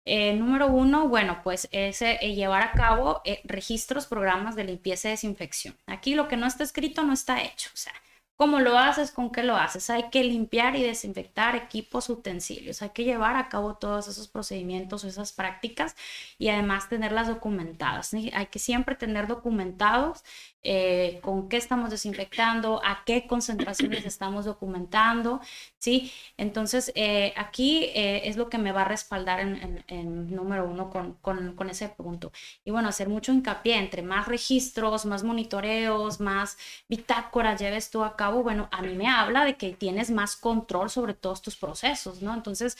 Eh, 0.05 0.33
número 0.35 0.67
uno, 0.67 1.07
bueno, 1.09 1.41
pues 1.43 1.67
es 1.71 2.01
eh, 2.01 2.19
llevar 2.35 2.61
a 2.61 2.73
cabo 2.73 3.21
registros, 3.43 4.05
programas 4.05 4.55
de 4.55 4.65
limpieza 4.65 5.07
y 5.07 5.11
desinfección. 5.11 5.75
Aquí 5.87 6.15
lo 6.15 6.27
que 6.27 6.37
no 6.37 6.45
está 6.47 6.63
escrito 6.63 7.03
no 7.03 7.13
está 7.13 7.41
hecho. 7.43 7.69
O 7.73 7.77
sea, 7.77 7.93
¿Cómo 8.37 8.59
lo 8.59 8.77
haces? 8.77 9.11
¿Con 9.11 9.31
qué 9.31 9.43
lo 9.43 9.55
haces? 9.55 9.89
Hay 9.89 10.09
que 10.09 10.21
limpiar 10.21 10.75
y 10.75 10.83
desinfectar 10.83 11.55
equipos, 11.55 12.09
utensilios. 12.09 12.81
Hay 12.81 12.89
que 12.89 13.05
llevar 13.05 13.37
a 13.37 13.47
cabo 13.47 13.75
todos 13.75 14.09
esos 14.09 14.27
procedimientos, 14.27 15.05
esas 15.05 15.31
prácticas 15.31 15.95
y 16.37 16.49
además 16.49 16.89
tenerlas 16.89 17.29
documentadas. 17.29 18.13
Hay 18.13 18.47
que 18.47 18.59
siempre 18.59 18.95
tener 18.95 19.27
documentados 19.27 20.25
eh, 20.67 21.19
con 21.21 21.47
qué 21.47 21.57
estamos 21.57 21.91
desinfectando, 21.91 22.81
a 22.83 23.03
qué 23.05 23.27
concentraciones 23.27 24.03
estamos 24.05 24.45
documentando, 24.45 25.39
¿sí? 25.77 26.11
Entonces, 26.37 26.91
eh, 26.95 27.33
aquí 27.37 27.83
eh, 27.93 28.27
es 28.27 28.35
lo 28.35 28.49
que 28.49 28.57
me 28.57 28.71
va 28.71 28.81
a 28.81 28.85
respaldar 28.85 29.39
en, 29.41 30.35
número 30.35 30.65
uno 30.65 30.89
con, 30.89 31.13
con, 31.21 31.69
ese 31.69 31.89
punto. 31.89 32.31
Y 32.63 32.71
bueno, 32.71 32.89
hacer 32.89 33.09
mucho 33.09 33.31
hincapié 33.31 33.77
entre 33.77 34.01
más 34.01 34.27
registros, 34.27 35.05
más 35.05 35.23
monitoreos, 35.23 36.19
más 36.19 36.57
bitácoras 36.89 37.59
lleves 37.61 37.91
tú 37.91 38.03
a 38.03 38.15
cabo, 38.15 38.41
bueno, 38.41 38.67
a 38.71 38.81
mí 38.81 38.95
me 38.95 39.07
habla 39.07 39.45
de 39.45 39.57
que 39.57 39.73
tienes 39.73 40.09
más 40.09 40.35
control 40.35 40.89
sobre 40.89 41.13
todos 41.13 41.43
tus 41.43 41.55
procesos, 41.57 42.23
¿no? 42.23 42.33
Entonces, 42.33 42.75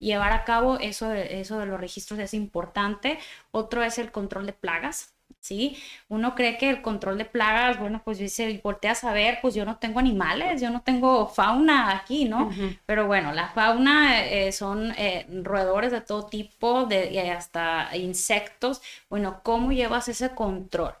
llevar 0.00 0.32
a 0.32 0.44
cabo 0.44 0.78
eso 0.78 1.12
eso 1.12 1.58
de 1.58 1.66
los 1.66 1.80
registros 1.80 2.18
es 2.18 2.34
importante. 2.34 3.18
Otro 3.52 3.82
es 3.84 3.98
el 3.98 4.10
control 4.12 4.46
de 4.46 4.52
plagas. 4.54 5.17
¿Sí? 5.48 5.76
Uno 6.08 6.34
cree 6.34 6.58
que 6.58 6.68
el 6.68 6.82
control 6.82 7.16
de 7.16 7.24
plagas, 7.24 7.78
bueno, 7.78 8.02
pues 8.04 8.18
dice, 8.18 8.60
volteas 8.62 9.02
a 9.04 9.12
ver, 9.12 9.38
pues 9.40 9.54
yo 9.54 9.64
no 9.64 9.78
tengo 9.78 9.98
animales, 9.98 10.60
yo 10.60 10.70
no 10.70 10.82
tengo 10.82 11.26
fauna 11.26 11.96
aquí, 11.96 12.26
¿no? 12.26 12.50
Pero 12.86 13.06
bueno, 13.06 13.32
la 13.32 13.48
fauna 13.48 14.26
eh, 14.26 14.52
son 14.52 14.92
eh, 14.98 15.26
roedores 15.42 15.90
de 15.90 16.02
todo 16.02 16.26
tipo, 16.26 16.84
de, 16.84 17.30
hasta 17.30 17.96
insectos. 17.96 18.82
Bueno, 19.08 19.40
¿cómo 19.42 19.72
llevas 19.72 20.08
ese 20.08 20.34
control? 20.34 20.94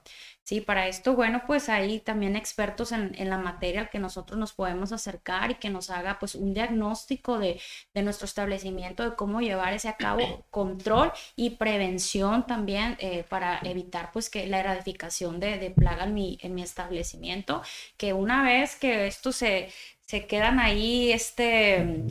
Sí, 0.48 0.62
para 0.62 0.88
esto, 0.88 1.12
bueno, 1.12 1.42
pues 1.46 1.68
hay 1.68 2.00
también 2.00 2.34
expertos 2.34 2.92
en, 2.92 3.12
la 3.28 3.36
materia 3.36 3.82
al 3.82 3.90
que 3.90 3.98
nosotros 3.98 4.40
nos 4.40 4.54
podemos 4.54 4.92
acercar 4.92 5.50
y 5.50 5.56
que 5.56 5.68
nos 5.68 5.90
haga 5.90 6.18
pues 6.18 6.34
un 6.34 6.54
diagnóstico 6.54 7.38
de, 7.38 7.60
nuestro 7.92 8.24
establecimiento, 8.24 9.02
de 9.04 9.14
cómo 9.14 9.42
llevar 9.42 9.74
ese 9.74 9.90
a 9.90 9.98
cabo 9.98 10.46
control 10.50 11.12
y 11.36 11.50
prevención 11.50 12.46
también 12.46 12.96
eh, 12.98 13.26
para 13.28 13.60
evitar 13.62 14.10
pues 14.10 14.30
que 14.30 14.46
la 14.46 14.60
erradicación 14.60 15.38
de, 15.38 15.58
de 15.58 15.70
plaga 15.70 16.04
en 16.04 16.14
mi, 16.14 16.38
en 16.40 16.54
mi 16.54 16.62
establecimiento, 16.62 17.60
que 17.98 18.14
una 18.14 18.42
vez 18.42 18.74
que 18.76 19.06
esto 19.06 19.32
se, 19.32 19.68
se 20.06 20.26
quedan 20.26 20.60
ahí, 20.60 21.12
este 21.12 22.06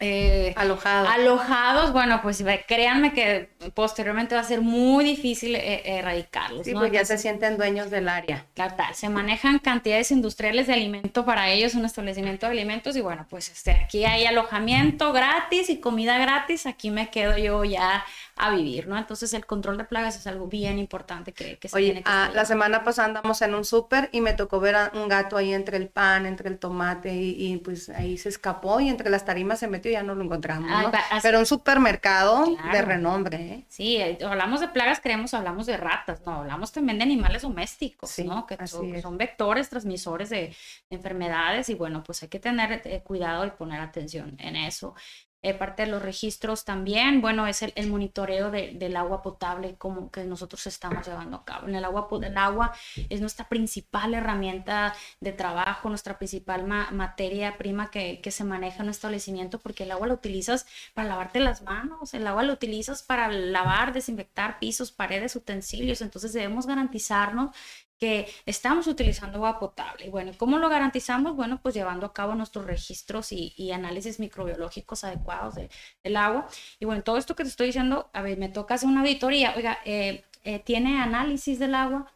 eh, 0.00 0.52
alojados. 0.54 1.10
alojados, 1.10 1.92
bueno, 1.92 2.20
pues 2.22 2.44
créanme 2.68 3.12
que 3.12 3.50
posteriormente 3.74 4.34
va 4.34 4.40
a 4.40 4.44
ser 4.44 4.60
muy 4.60 5.04
difícil 5.04 5.54
eh, 5.56 5.98
erradicarlos. 5.98 6.64
Sí, 6.64 6.72
pues 6.72 6.92
ya 6.92 7.04
se 7.04 7.18
sienten 7.18 7.56
dueños 7.56 7.90
del 7.90 8.08
área. 8.08 8.46
Claro, 8.54 8.74
se 8.92 9.08
manejan 9.08 9.58
cantidades 9.58 10.10
industriales 10.10 10.66
de 10.66 10.74
alimento 10.74 11.24
para 11.24 11.50
ellos, 11.50 11.74
un 11.74 11.84
establecimiento 11.84 12.46
de 12.46 12.52
alimentos, 12.52 12.96
y 12.96 13.00
bueno, 13.00 13.26
pues 13.28 13.48
este, 13.48 13.72
aquí 13.72 14.04
hay 14.04 14.26
alojamiento 14.26 15.12
gratis 15.12 15.70
y 15.70 15.80
comida 15.80 16.18
gratis, 16.18 16.66
aquí 16.66 16.90
me 16.90 17.10
quedo 17.10 17.36
yo 17.36 17.64
ya 17.64 18.04
a 18.36 18.50
vivir, 18.50 18.86
¿no? 18.86 18.96
Entonces 18.96 19.34
el 19.34 19.46
control 19.46 19.78
de 19.78 19.84
plagas 19.84 20.16
es 20.16 20.26
algo 20.26 20.46
bien 20.46 20.78
importante 20.78 21.32
que, 21.32 21.58
que 21.58 21.68
se 21.68 21.76
Oye, 21.76 21.86
tiene 21.86 22.02
que 22.02 22.10
ah, 22.10 22.30
la 22.32 22.44
semana 22.44 22.84
pasada 22.84 23.08
andamos 23.08 23.42
en 23.42 23.54
un 23.54 23.64
súper 23.64 24.08
y 24.12 24.20
me 24.20 24.32
tocó 24.32 24.60
ver 24.60 24.76
a 24.76 24.92
un 24.94 25.08
gato 25.08 25.36
ahí 25.36 25.52
entre 25.52 25.76
el 25.76 25.88
pan, 25.88 26.24
entre 26.24 26.48
el 26.48 26.58
tomate 26.58 27.12
y, 27.14 27.56
pues 27.58 27.88
ahí 27.88 28.16
se 28.16 28.28
escapó 28.28 28.80
y 28.80 28.88
entre 28.88 29.10
las 29.10 29.24
tarimas 29.24 29.58
se 29.58 29.68
metió 29.68 29.90
y 29.90 29.94
ya 29.94 30.02
no 30.02 30.14
lo 30.14 30.24
encontramos, 30.24 30.70
¿no? 30.70 30.92
Pero 31.22 31.38
un 31.38 31.46
supermercado 31.46 32.46
de 32.72 32.82
renombre, 32.82 33.36
¿eh? 33.36 33.57
Sí, 33.68 33.96
eh, 33.96 34.18
hablamos 34.24 34.60
de 34.60 34.68
plagas, 34.68 35.00
creemos, 35.00 35.34
hablamos 35.34 35.66
de 35.66 35.76
ratas, 35.76 36.22
no, 36.24 36.32
hablamos 36.32 36.72
también 36.72 36.98
de 36.98 37.04
animales 37.04 37.42
domésticos, 37.42 38.18
¿no? 38.20 38.46
Que 38.46 38.66
son, 38.66 39.18
vectores, 39.18 39.68
transmisores 39.68 40.30
de, 40.30 40.54
enfermedades 40.90 41.68
y 41.68 41.74
bueno, 41.74 42.02
pues 42.04 42.22
hay 42.22 42.28
que 42.28 42.40
tener 42.40 42.82
eh, 42.84 43.02
cuidado 43.02 43.46
y 43.46 43.50
poner 43.50 43.80
atención 43.80 44.36
en 44.38 44.56
eso. 44.56 44.94
Eh, 45.40 45.54
parte 45.54 45.84
de 45.84 45.88
los 45.88 46.02
registros 46.02 46.64
también, 46.64 47.20
bueno, 47.20 47.46
es 47.46 47.62
el, 47.62 47.86
monitoreo 47.88 48.50
del 48.50 48.96
agua 48.96 49.22
potable 49.22 49.76
como 49.76 50.10
que 50.10 50.24
nosotros 50.24 50.66
estamos 50.66 51.06
llevando 51.06 51.36
a 51.36 51.44
cabo. 51.44 51.68
En 51.68 51.76
el 51.76 51.84
agua, 51.84 52.08
el 52.22 52.36
agua 52.36 52.72
es 53.08 53.20
nuestra 53.20 53.48
principal 53.48 54.14
herramienta 54.14 54.94
de 55.20 55.32
trabajo, 55.32 55.88
nuestra 55.88 56.18
principal 56.18 56.66
materia 56.66 57.56
prima 57.56 57.90
que, 57.90 58.20
que, 58.20 58.30
se 58.32 58.44
maneja 58.44 58.80
en 58.80 58.86
nuestro 58.86 59.08
establecimiento, 59.08 59.60
porque 59.60 59.84
el 59.84 59.92
agua 59.92 60.08
lo 60.08 60.14
utilizas 60.14 60.66
para 60.92 61.08
lavarte 61.08 61.38
las 61.38 61.62
manos, 61.62 62.14
el 62.14 62.26
agua 62.26 62.42
lo 62.42 62.52
utilizas 62.52 63.04
para 63.04 63.28
lavar, 63.30 63.92
desinfectar 63.92 64.58
pisos, 64.58 64.90
paredes, 64.90 65.36
utensilios, 65.36 66.00
entonces 66.00 66.32
debemos 66.32 66.66
garantizarnos 66.66 67.54
que 67.98 68.28
estamos 68.46 68.86
utilizando 68.86 69.38
agua 69.38 69.58
potable. 69.58 70.06
Y 70.06 70.10
bueno, 70.10 70.32
¿cómo 70.36 70.58
lo 70.58 70.68
garantizamos? 70.68 71.34
Bueno, 71.36 71.60
pues 71.62 71.74
llevando 71.74 72.06
a 72.06 72.12
cabo 72.12 72.34
nuestros 72.34 72.66
registros 72.66 73.32
y, 73.32 73.72
análisis 73.72 74.18
microbiológicos 74.20 75.04
adecuados 75.04 75.56
del 75.56 76.16
agua. 76.16 76.48
Y 76.78 76.84
bueno, 76.84 77.02
todo 77.02 77.18
esto 77.18 77.34
que 77.36 77.42
te 77.44 77.50
estoy 77.50 77.66
diciendo, 77.68 78.10
a 78.12 78.22
ver, 78.22 78.38
me 78.38 78.48
toca 78.48 78.74
hacer 78.74 78.88
una 78.88 79.00
auditoría, 79.00 79.54
oiga, 79.56 79.78
eh, 79.84 80.24
eh, 80.44 80.60
¿tiene 80.60 81.00
análisis 81.00 81.58
del 81.58 81.74
agua? 81.74 82.12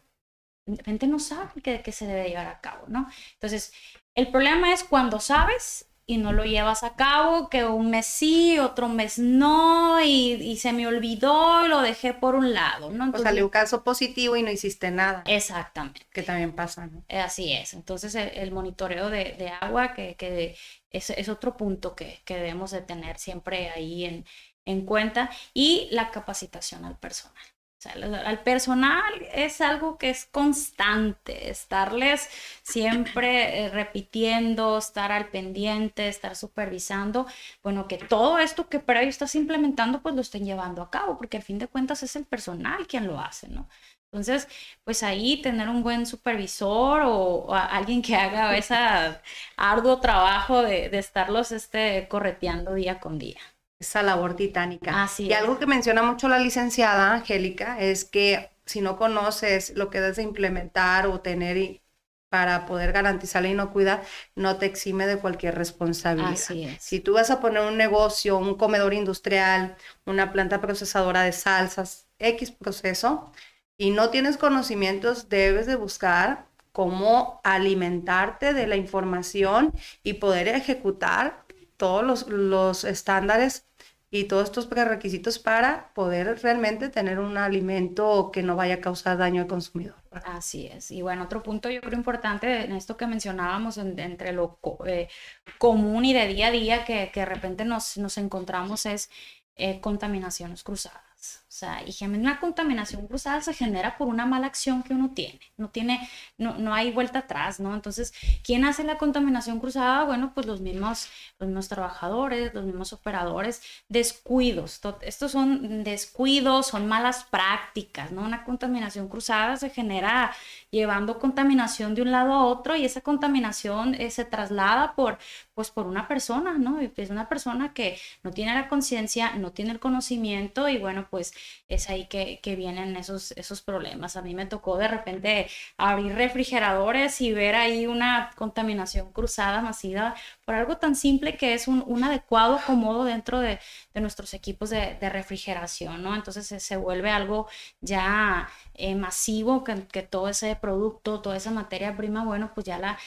De 0.66 0.76
repente 0.76 1.06
no 1.06 1.18
sabe 1.18 1.60
que, 1.62 1.82
que 1.82 1.92
se 1.92 2.06
debe 2.06 2.28
llevar 2.28 2.46
a 2.46 2.60
cabo, 2.60 2.84
¿no? 2.88 3.08
Entonces, 3.34 3.72
el 4.14 4.30
problema 4.30 4.72
es 4.72 4.84
cuando 4.84 5.20
sabes 5.20 5.91
y 6.06 6.18
no 6.18 6.32
lo 6.32 6.44
llevas 6.44 6.82
a 6.82 6.94
cabo, 6.94 7.48
que 7.48 7.64
un 7.64 7.90
mes 7.90 8.06
sí, 8.06 8.58
otro 8.58 8.88
mes 8.88 9.18
no, 9.18 10.02
y, 10.02 10.56
se 10.56 10.72
me 10.72 10.86
olvidó 10.86 11.64
y 11.64 11.68
lo 11.68 11.80
dejé 11.80 12.12
por 12.12 12.34
un 12.34 12.52
lado, 12.52 12.90
¿no? 12.90 13.04
Entonces, 13.04 13.20
o 13.20 13.24
salió 13.24 13.44
un 13.44 13.50
caso 13.50 13.84
positivo 13.84 14.36
y 14.36 14.42
no 14.42 14.50
hiciste 14.50 14.90
nada. 14.90 15.22
Exactamente. 15.26 16.06
Que 16.12 16.22
también 16.22 16.52
pasa, 16.52 16.86
¿no? 16.86 17.04
Eh, 17.08 17.20
así 17.20 17.52
es. 17.52 17.74
Entonces, 17.74 18.14
el, 18.14 18.50
monitoreo 18.50 19.10
de, 19.10 19.52
agua, 19.60 19.94
que, 19.94 20.16
que 20.16 20.56
es, 20.90 21.10
es, 21.10 21.28
otro 21.28 21.56
punto 21.56 21.94
que, 21.94 22.20
que, 22.24 22.34
debemos 22.34 22.72
de 22.72 22.82
tener 22.82 23.18
siempre 23.18 23.70
ahí 23.70 24.04
en, 24.04 24.24
en 24.64 24.84
cuenta, 24.84 25.30
y 25.54 25.88
la 25.92 26.10
capacitación 26.10 26.84
al 26.84 26.98
personal 26.98 27.51
al 27.86 28.42
personal 28.42 29.12
es 29.32 29.60
algo 29.60 29.98
que 29.98 30.10
es 30.10 30.26
constante, 30.26 31.50
estarles 31.50 32.28
siempre 32.62 33.64
eh, 33.64 33.68
repitiendo, 33.70 34.78
estar 34.78 35.12
al 35.12 35.28
pendiente, 35.28 36.08
estar 36.08 36.36
supervisando, 36.36 37.26
bueno, 37.62 37.88
que 37.88 37.98
todo 37.98 38.38
esto 38.38 38.68
que 38.68 38.82
ellos 38.86 39.08
estás 39.08 39.34
implementando, 39.34 40.02
pues 40.02 40.14
lo 40.14 40.20
estén 40.20 40.44
llevando 40.44 40.82
a 40.82 40.90
cabo, 40.90 41.16
porque 41.18 41.36
al 41.38 41.42
fin 41.42 41.58
de 41.58 41.68
cuentas 41.68 42.02
es 42.02 42.16
el 42.16 42.24
personal 42.24 42.86
quien 42.86 43.06
lo 43.06 43.18
hace, 43.20 43.48
¿no? 43.48 43.68
Entonces, 44.12 44.46
pues 44.84 45.02
ahí 45.02 45.40
tener 45.40 45.68
un 45.68 45.82
buen 45.82 46.04
supervisor 46.06 47.02
o, 47.06 47.54
alguien 47.54 48.02
que 48.02 48.14
haga 48.14 48.56
ese 48.56 48.74
arduo 49.56 50.00
trabajo 50.00 50.62
de, 50.62 50.88
de 50.90 50.98
estarlos 50.98 51.52
este, 51.52 52.06
correteando 52.08 52.74
día 52.74 53.00
con 53.00 53.18
día 53.18 53.40
esa 53.82 54.02
labor 54.02 54.34
titánica. 54.34 55.08
y 55.18 55.32
algo 55.32 55.58
que 55.58 55.66
menciona 55.66 56.02
mucho 56.02 56.28
la 56.28 56.38
licenciada 56.38 57.14
Angélica 57.14 57.78
es 57.80 58.04
que 58.04 58.50
si 58.64 58.80
no 58.80 58.96
conoces 58.96 59.72
lo 59.76 59.90
que 59.90 60.00
debes 60.00 60.16
de 60.16 60.22
implementar 60.22 61.06
o 61.08 61.20
tener 61.20 61.80
para 62.28 62.64
poder 62.64 62.92
garantizar 62.92 63.42
la 63.42 63.48
inocuidad, 63.48 64.02
no 64.36 64.56
te 64.56 64.66
exime 64.66 65.06
de 65.06 65.18
cualquier 65.18 65.54
responsabilidad. 65.54 66.78
Si 66.78 67.00
tú 67.00 67.14
vas 67.14 67.30
a 67.30 67.40
poner 67.40 67.62
un 67.62 67.76
negocio, 67.76 68.38
un 68.38 68.54
comedor 68.54 68.94
industrial, 68.94 69.76
una 70.06 70.32
planta 70.32 70.60
procesadora 70.60 71.22
de 71.22 71.32
salsas, 71.32 72.06
X 72.18 72.52
proceso, 72.52 73.32
y 73.76 73.90
no 73.90 74.10
tienes 74.10 74.38
conocimientos, 74.38 75.28
debes 75.28 75.66
de 75.66 75.74
buscar 75.74 76.46
cómo 76.70 77.40
alimentarte 77.44 78.54
de 78.54 78.66
la 78.66 78.76
información 78.76 79.74
y 80.02 80.14
poder 80.14 80.48
ejecutar 80.48 81.44
todos 81.76 82.04
los, 82.04 82.28
los 82.28 82.84
estándares 82.84 83.66
y 84.14 84.24
todos 84.24 84.44
estos 84.44 84.66
prerequisitos 84.66 85.38
para 85.38 85.88
poder 85.94 86.38
realmente 86.42 86.90
tener 86.90 87.18
un 87.18 87.38
alimento 87.38 88.30
que 88.30 88.42
no 88.42 88.56
vaya 88.56 88.74
a 88.74 88.80
causar 88.82 89.16
daño 89.16 89.40
al 89.40 89.48
consumidor. 89.48 89.94
Así 90.26 90.66
es. 90.66 90.90
Y 90.90 91.00
bueno, 91.00 91.24
otro 91.24 91.42
punto 91.42 91.70
yo 91.70 91.80
creo 91.80 91.94
importante 91.94 92.62
en 92.62 92.72
esto 92.72 92.98
que 92.98 93.06
mencionábamos 93.06 93.78
entre 93.78 94.32
lo 94.32 94.58
eh, 94.86 95.08
común 95.56 96.04
y 96.04 96.12
de 96.12 96.28
día 96.28 96.48
a 96.48 96.50
día 96.50 96.84
que, 96.84 97.10
de 97.14 97.24
repente 97.24 97.64
nos, 97.64 97.96
nos 97.96 98.18
encontramos 98.18 98.84
es 98.84 99.08
eh, 99.56 99.80
contaminaciones 99.80 100.62
cruzadas. 100.62 101.46
O 101.52 101.54
sea, 101.54 101.82
y 101.86 102.04
una 102.06 102.40
contaminación 102.40 103.06
cruzada 103.06 103.42
se 103.42 103.52
genera 103.52 103.98
por 103.98 104.08
una 104.08 104.24
mala 104.24 104.46
acción 104.46 104.82
que 104.82 104.94
uno 104.94 105.10
tiene. 105.10 105.38
No 105.58 105.68
tiene, 105.68 106.08
no, 106.38 106.56
no 106.56 106.72
hay 106.72 106.90
vuelta 106.90 107.18
atrás, 107.18 107.60
¿no? 107.60 107.74
Entonces, 107.74 108.14
¿quién 108.42 108.64
hace 108.64 108.84
la 108.84 108.96
contaminación 108.96 109.60
cruzada? 109.60 110.04
Bueno, 110.04 110.32
pues 110.34 110.46
los 110.46 110.62
mismos, 110.62 111.10
los 111.38 111.48
mismos 111.48 111.68
trabajadores, 111.68 112.54
los 112.54 112.64
mismos 112.64 112.94
operadores, 112.94 113.60
descuidos. 113.90 114.80
Estos 115.02 115.32
son 115.32 115.84
descuidos, 115.84 116.68
son 116.68 116.88
malas 116.88 117.24
prácticas, 117.24 118.12
¿no? 118.12 118.22
Una 118.22 118.44
contaminación 118.44 119.08
cruzada 119.08 119.58
se 119.58 119.68
genera 119.68 120.32
llevando 120.70 121.18
contaminación 121.18 121.94
de 121.94 122.00
un 122.00 122.12
lado 122.12 122.32
a 122.32 122.46
otro 122.46 122.76
y 122.76 122.86
esa 122.86 123.02
contaminación 123.02 123.94
eh, 123.94 124.10
se 124.10 124.24
traslada 124.24 124.94
por, 124.94 125.18
pues 125.52 125.70
por 125.70 125.86
una 125.86 126.08
persona, 126.08 126.54
¿no? 126.56 126.80
Es 126.80 127.10
una 127.10 127.28
persona 127.28 127.74
que 127.74 127.98
no 128.22 128.30
tiene 128.30 128.54
la 128.54 128.70
conciencia, 128.70 129.34
no 129.36 129.52
tiene 129.52 129.72
el 129.72 129.80
conocimiento 129.80 130.66
y 130.70 130.78
bueno, 130.78 131.06
pues 131.10 131.34
es 131.68 131.88
ahí 131.90 132.06
que, 132.06 132.40
vienen 132.56 132.96
esos, 132.96 133.32
esos 133.32 133.62
problemas. 133.62 134.16
A 134.16 134.22
mí 134.22 134.34
me 134.34 134.46
tocó 134.46 134.76
de 134.76 134.88
repente 134.88 135.48
abrir 135.76 136.14
refrigeradores 136.14 137.20
y 137.20 137.32
ver 137.32 137.54
ahí 137.54 137.86
una 137.86 138.30
contaminación 138.36 139.12
cruzada 139.12 139.62
masiva 139.62 140.14
por 140.44 140.54
algo 140.54 140.76
tan 140.76 140.96
simple 140.96 141.36
que 141.36 141.54
es 141.54 141.68
un, 141.68 142.04
adecuado 142.04 142.56
acomodo 142.56 143.04
dentro 143.04 143.40
de, 143.40 143.58
nuestros 143.94 144.34
equipos 144.34 144.70
de, 144.70 144.98
refrigeración, 145.10 146.02
¿no? 146.02 146.14
Entonces 146.14 146.46
se, 146.62 146.76
vuelve 146.76 147.10
algo 147.10 147.48
ya 147.80 148.48
eh, 148.74 148.94
masivo, 148.94 149.64
que, 149.64 149.86
que, 149.86 150.02
todo 150.02 150.28
ese 150.28 150.56
producto, 150.56 151.20
toda 151.20 151.36
esa 151.36 151.50
materia 151.50 151.96
prima, 151.96 152.24
bueno, 152.24 152.52
pues 152.54 152.66
ya 152.66 152.78
la, 152.78 152.98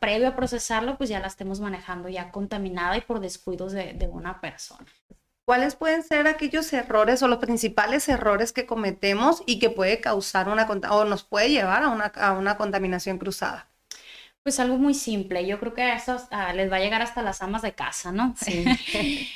previo 0.00 0.28
a 0.28 0.36
procesarlo, 0.36 0.96
pues 0.96 1.10
ya 1.10 1.20
la 1.20 1.26
estemos 1.28 1.60
manejando 1.60 2.08
ya 2.08 2.30
contaminada 2.30 2.96
y 2.96 3.00
por 3.02 3.20
descuidos 3.20 3.72
de, 3.72 3.92
de 3.94 4.06
una 4.08 4.40
persona. 4.40 4.86
¿Cuáles 5.48 5.76
pueden 5.76 6.02
ser 6.02 6.26
aquellos 6.26 6.70
errores 6.74 7.22
o 7.22 7.26
los 7.26 7.38
principales 7.38 8.06
errores 8.10 8.52
que 8.52 8.66
cometemos 8.66 9.42
y 9.46 9.58
que 9.58 9.70
puede 9.70 9.98
causar 9.98 10.46
una 10.50 10.68
o 10.90 11.04
nos 11.06 11.24
puede 11.24 11.48
llevar 11.48 11.84
a 11.84 11.88
una, 11.88 12.04
a 12.04 12.32
una 12.32 12.58
contaminación 12.58 13.16
cruzada? 13.16 13.66
Pues 14.42 14.60
algo 14.60 14.76
muy 14.76 14.92
simple, 14.92 15.46
yo 15.46 15.58
creo 15.58 15.72
que 15.72 15.80
a 15.80 15.96
eso 15.96 16.20
ah, 16.32 16.52
les 16.52 16.70
va 16.70 16.76
a 16.76 16.80
llegar 16.80 17.00
hasta 17.00 17.22
las 17.22 17.40
amas 17.40 17.62
de 17.62 17.72
casa, 17.72 18.12
¿no? 18.12 18.34
Sí. 18.36 18.62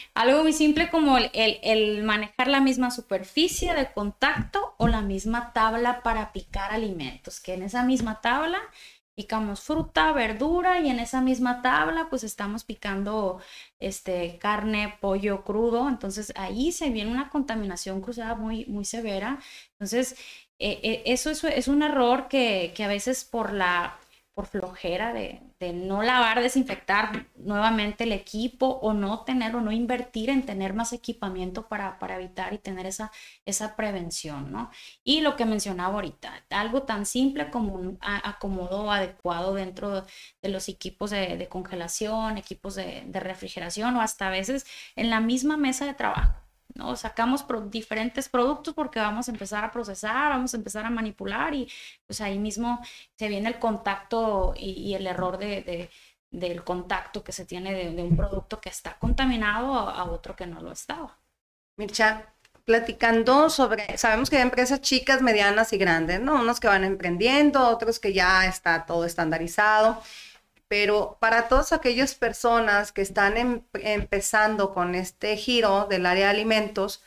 algo 0.14 0.42
muy 0.42 0.52
simple 0.52 0.90
como 0.90 1.16
el, 1.16 1.30
el, 1.32 2.02
manejar 2.02 2.48
la 2.48 2.60
misma 2.60 2.90
superficie 2.90 3.72
de 3.72 3.90
contacto 3.90 4.74
o 4.76 4.88
la 4.88 5.00
misma 5.00 5.54
tabla 5.54 6.02
para 6.02 6.34
picar 6.34 6.72
alimentos, 6.72 7.40
que 7.40 7.54
en 7.54 7.62
esa 7.62 7.84
misma 7.84 8.20
tabla 8.20 8.58
picamos 9.14 9.60
fruta, 9.62 10.12
verdura 10.12 10.80
y 10.80 10.88
en 10.90 10.98
esa 11.00 11.20
misma 11.20 11.62
tabla 11.62 12.08
pues 12.10 12.24
estamos 12.24 12.64
picando 12.64 13.40
este 13.78 14.38
carne, 14.38 14.96
pollo 15.00 15.44
crudo, 15.44 15.88
entonces 15.88 16.32
ahí 16.36 16.72
se 16.72 16.90
viene 16.90 17.10
una 17.10 17.28
contaminación 17.30 18.00
cruzada 18.00 18.34
muy 18.34 18.64
muy 18.66 18.84
severa. 18.84 19.38
Entonces, 19.72 20.16
eh, 20.58 20.80
eh, 20.82 21.02
eso, 21.06 21.30
eso, 21.30 21.48
es 21.48 21.68
un 21.68 21.82
error 21.82 22.28
que, 22.28 22.72
que 22.76 22.84
a 22.84 22.88
veces 22.88 23.24
por 23.24 23.52
la 23.52 23.98
por 24.34 24.46
flojera 24.46 25.12
de, 25.12 25.42
no 25.74 26.02
lavar, 26.02 26.40
desinfectar 26.42 27.26
nuevamente 27.36 28.04
el 28.04 28.12
equipo 28.12 28.66
o 28.66 28.94
no 28.94 29.24
tener 29.24 29.54
o 29.54 29.60
no 29.60 29.70
invertir 29.72 30.30
en 30.30 30.44
tener 30.44 30.74
más 30.74 30.92
equipamiento 30.92 31.68
para, 31.68 31.98
para 31.98 32.16
evitar 32.16 32.52
y 32.52 32.58
tener 32.58 32.86
esa, 32.86 33.12
esa 33.46 33.76
prevención, 33.76 34.50
¿no? 34.50 34.70
Y 35.04 35.20
lo 35.20 35.36
que 35.36 35.44
mencionaba 35.44 35.94
ahorita, 35.94 36.44
algo 36.50 36.82
tan 36.82 37.06
simple 37.06 37.50
como 37.50 37.74
un 37.74 37.98
acomodo 38.00 38.90
adecuado 38.90 39.54
dentro 39.54 40.04
de 40.42 40.48
los 40.48 40.68
equipos 40.68 41.10
de, 41.10 41.46
congelación, 41.48 42.38
equipos 42.38 42.74
de 42.74 43.20
refrigeración 43.20 43.96
o 43.96 44.00
hasta 44.00 44.28
a 44.28 44.30
veces 44.30 44.66
en 44.96 45.10
la 45.10 45.20
misma 45.20 45.56
mesa 45.56 45.86
de 45.86 45.94
trabajo 45.94 46.41
¿no? 46.74 46.96
Sacamos 46.96 47.44
diferentes 47.70 48.28
productos 48.28 48.74
porque 48.74 49.00
vamos 49.00 49.28
a 49.28 49.32
empezar 49.32 49.64
a 49.64 49.70
procesar, 49.70 50.30
vamos 50.30 50.54
a 50.54 50.56
empezar 50.56 50.84
a 50.86 50.90
manipular 50.90 51.54
y 51.54 51.68
pues 52.06 52.20
ahí 52.20 52.38
mismo 52.38 52.80
se 53.16 53.28
viene 53.28 53.48
el 53.48 53.58
contacto 53.58 54.54
y, 54.56 54.94
el 54.94 55.06
error 55.06 55.38
de, 55.38 55.90
del 56.30 56.64
contacto 56.64 57.22
que 57.22 57.32
se 57.32 57.44
tiene 57.44 57.92
de, 57.92 58.02
un 58.02 58.16
producto 58.16 58.60
que 58.60 58.70
está 58.70 58.98
contaminado 58.98 59.74
a, 59.74 60.04
otro 60.04 60.34
que 60.34 60.46
no 60.46 60.60
lo 60.60 60.72
estaba. 60.72 61.18
Mircha, 61.76 62.26
platicando 62.64 63.50
sobre, 63.50 63.98
sabemos 63.98 64.30
que 64.30 64.36
hay 64.36 64.42
empresas 64.42 64.80
chicas, 64.80 65.20
medianas 65.20 65.72
y 65.72 65.78
grandes, 65.78 66.20
¿no? 66.20 66.36
Unos 66.36 66.60
que 66.60 66.68
van 66.68 66.84
emprendiendo, 66.84 67.68
otros 67.68 67.98
que 67.98 68.12
ya 68.12 68.46
está 68.46 68.86
todo 68.86 69.04
estandarizado 69.04 70.02
pero 70.72 71.18
para 71.20 71.48
todas 71.48 71.74
aquellas 71.74 72.14
personas 72.14 72.92
que 72.92 73.02
están 73.02 73.36
em, 73.36 73.62
empezando 73.74 74.72
con 74.72 74.94
este 74.94 75.36
giro 75.36 75.84
del 75.84 76.06
área 76.06 76.28
de 76.28 76.30
alimentos 76.30 77.02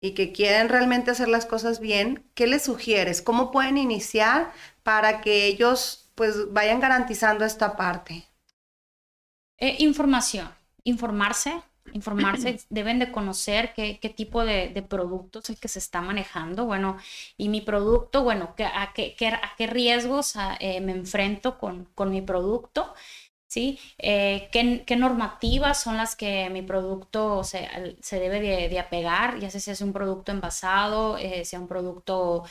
y 0.00 0.14
que 0.14 0.32
quieren 0.32 0.68
realmente 0.68 1.12
hacer 1.12 1.28
las 1.28 1.46
cosas 1.46 1.78
bien, 1.78 2.28
¿qué 2.34 2.48
les 2.48 2.64
sugieres? 2.64 3.22
¿Cómo 3.22 3.52
pueden 3.52 3.78
iniciar 3.78 4.52
para 4.82 5.20
que 5.20 5.46
ellos 5.46 6.10
pues 6.16 6.52
vayan 6.52 6.80
garantizando 6.80 7.44
esta 7.44 7.76
parte? 7.76 8.24
Eh, 9.58 9.76
información, 9.78 10.52
informarse, 10.82 11.62
informarse, 11.92 12.58
deben 12.70 12.98
de 12.98 13.12
conocer 13.12 13.74
qué, 13.74 13.98
qué 14.00 14.08
tipo 14.08 14.44
de, 14.44 14.68
de, 14.68 14.82
producto 14.82 15.40
es 15.40 15.50
el 15.50 15.58
que 15.58 15.68
se 15.68 15.78
está 15.78 16.00
manejando, 16.00 16.64
bueno, 16.64 16.96
y 17.36 17.48
mi 17.48 17.60
producto, 17.60 18.22
bueno, 18.22 18.54
a, 18.58 18.92
qué, 18.92 19.14
a 19.26 19.52
qué 19.56 19.66
riesgos 19.66 20.34
eh, 20.60 20.80
me 20.80 20.92
enfrento 20.92 21.58
con, 21.58 21.86
con 21.94 22.10
mi 22.10 22.22
producto. 22.22 22.94
¿sí? 23.54 23.78
Eh, 23.98 24.48
¿qué, 24.50 24.96
normativas 24.96 25.80
son 25.80 25.96
las 25.96 26.16
que 26.16 26.50
mi 26.50 26.62
producto 26.62 27.44
se, 27.44 27.68
se 28.00 28.18
debe 28.18 28.40
de, 28.40 28.78
apegar? 28.80 29.38
Ya 29.38 29.48
sé 29.48 29.60
si 29.60 29.70
es 29.70 29.80
un 29.80 29.92
producto 29.92 30.32
envasado, 30.32 31.18
eh, 31.18 31.44
sea 31.44 31.60
un 31.60 31.68
producto 31.68 32.44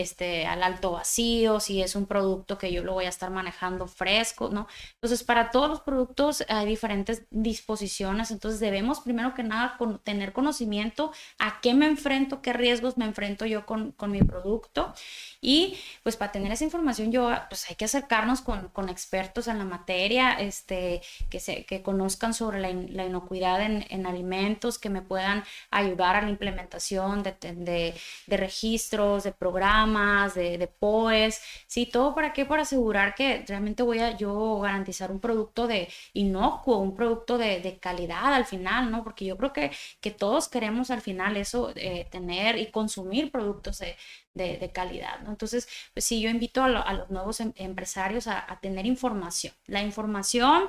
este, 0.00 0.46
al 0.46 0.62
alto 0.62 0.92
vacío, 0.92 1.60
si 1.60 1.82
es 1.82 1.96
un 1.96 2.06
producto 2.06 2.58
que 2.58 2.72
yo 2.72 2.82
lo 2.84 2.94
voy 2.94 3.06
a 3.06 3.08
estar 3.08 3.30
manejando 3.30 3.86
fresco, 3.86 4.48
¿no? 4.50 4.66
Entonces, 4.94 5.22
para 5.24 5.50
todos 5.50 5.68
los 5.68 5.80
productos 5.80 6.44
hay 6.48 6.66
diferentes 6.66 7.24
disposiciones, 7.30 8.30
entonces 8.30 8.60
debemos 8.60 9.00
primero 9.00 9.34
que 9.34 9.42
nada 9.42 9.78
tener 10.04 10.32
conocimiento 10.32 11.12
a 11.38 11.60
qué 11.60 11.74
me 11.74 11.86
enfrento, 11.86 12.42
qué 12.42 12.52
riesgos 12.52 12.96
me 12.96 13.04
enfrento 13.04 13.46
yo 13.46 13.66
con, 13.66 13.92
con 13.92 14.10
mi 14.10 14.22
producto 14.22 14.92
y 15.40 15.76
pues 16.02 16.16
para 16.16 16.32
tener 16.32 16.52
esa 16.52 16.64
información 16.64 17.12
yo, 17.12 17.30
pues 17.48 17.68
hay 17.70 17.76
que 17.76 17.84
acercarnos 17.84 18.40
con, 18.40 18.68
con 18.68 18.88
expertos 18.88 19.46
en 19.48 19.58
la 19.58 19.64
materia, 19.64 20.32
este, 20.32 21.00
que, 21.30 21.40
se, 21.40 21.64
que 21.64 21.82
conozcan 21.82 22.34
sobre 22.34 22.60
la, 22.60 22.72
la 22.72 23.04
inocuidad 23.04 23.62
en, 23.62 23.84
en, 23.90 24.06
alimentos, 24.06 24.78
que 24.78 24.90
me 24.90 25.02
puedan 25.02 25.44
ayudar 25.70 26.16
a 26.16 26.22
la 26.22 26.30
implementación 26.30 27.22
de, 27.22 27.32
de, 27.40 27.94
de 28.26 28.36
registros, 28.36 29.24
de 29.24 29.32
programas, 29.32 29.87
de, 30.34 30.58
de, 30.58 30.66
POES, 30.68 31.40
¿sí? 31.66 31.86
Todo 31.86 32.14
para 32.14 32.32
qué? 32.32 32.44
Para 32.44 32.62
asegurar 32.62 33.14
que 33.14 33.44
realmente 33.46 33.82
voy 33.82 33.98
a 34.00 34.16
yo 34.16 34.60
garantizar 34.60 35.10
un 35.10 35.20
producto 35.20 35.66
de 35.66 35.88
inocuo, 36.12 36.78
un 36.78 36.94
producto 36.94 37.38
de, 37.38 37.60
de 37.60 37.78
calidad 37.78 38.34
al 38.34 38.44
final, 38.44 38.90
¿no? 38.90 39.04
Porque 39.04 39.24
yo 39.24 39.36
creo 39.36 39.52
que, 39.52 39.70
que 40.00 40.10
todos 40.10 40.48
queremos 40.48 40.90
al 40.90 41.00
final 41.00 41.36
eso, 41.36 41.72
eh, 41.76 42.06
tener 42.10 42.58
y 42.58 42.70
consumir 42.70 43.30
productos 43.30 43.78
de, 43.78 43.96
de, 44.34 44.70
calidad. 44.72 45.20
¿no? 45.20 45.30
Entonces, 45.30 45.68
pues 45.92 46.04
sí, 46.04 46.20
yo 46.20 46.30
invito 46.30 46.62
a, 46.62 46.68
los 46.68 47.10
nuevos 47.10 47.40
em, 47.40 47.52
empresarios 47.56 48.26
a, 48.26 48.58
tener 48.62 48.86
información. 48.86 49.52
La 49.66 49.82
información 49.82 50.68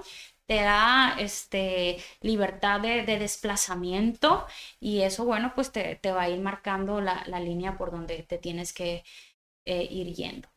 te 0.49 0.63
da 0.63 1.15
este, 1.19 1.97
libertad 2.21 2.81
de, 2.81 3.03
desplazamiento 3.05 4.47
y 4.79 5.01
eso, 5.01 5.23
bueno, 5.23 5.51
pues 5.53 5.71
te, 5.71 5.99
va 6.05 6.23
a 6.23 6.29
ir 6.29 6.39
marcando 6.41 7.01
la, 7.01 7.23
línea 7.39 7.77
por 7.77 7.91
donde 7.91 8.23
te 8.23 8.39
tienes 8.39 8.73
que 8.73 9.03
eh, 9.65 9.87
ir 9.91 10.11
yendo. 10.15 10.49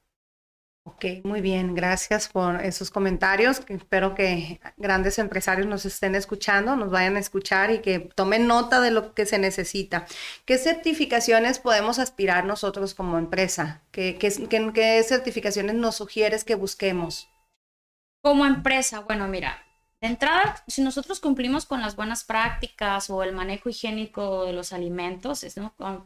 Ok, 0.85 1.05
muy 1.25 1.43
bien, 1.43 1.75
gracias 1.75 2.31
por 2.31 2.65
esos 2.65 2.91
comentarios. 2.91 3.61
Espero 3.69 4.15
que 4.15 4.63
grandes 4.79 5.19
empresarios 5.19 5.67
nos 5.67 5.85
estén 5.85 6.15
escuchando, 6.15 6.75
nos 6.75 6.91
vayan 6.91 7.17
a 7.17 7.21
escuchar 7.21 7.71
y 7.71 7.83
que 7.83 7.99
tomen 7.99 8.47
nota 8.47 8.81
de 8.81 8.93
lo 8.93 9.13
que 9.13 9.27
se 9.27 9.39
necesita. 9.39 10.07
¿Qué 10.47 10.57
certificaciones 10.57 11.59
podemos 11.59 11.99
aspirar 11.99 12.47
nosotros 12.47 12.95
como 12.95 13.19
empresa? 13.19 13.83
¿Qué, 13.91 14.17
qué, 14.19 15.03
certificaciones 15.03 15.75
nos 15.75 15.97
sugieres 15.97 16.45
que 16.45 16.55
busquemos? 16.55 17.29
Como 18.23 18.47
empresa, 18.47 19.01
bueno, 19.01 19.29
mira, 19.29 19.63
de 20.03 20.09
entrada, 20.09 20.63
si 20.67 20.83
nosotros 20.83 21.21
cumplimos 21.21 21.65
con 21.65 21.81
las 21.81 21.97
buenas 21.97 22.25
prácticas 22.25 23.09
o 23.09 23.23
el 23.23 23.33
manejo 23.33 23.71
higiénico 23.71 24.45
de 24.45 24.53
los 24.53 24.73
alimentos, 24.75 25.47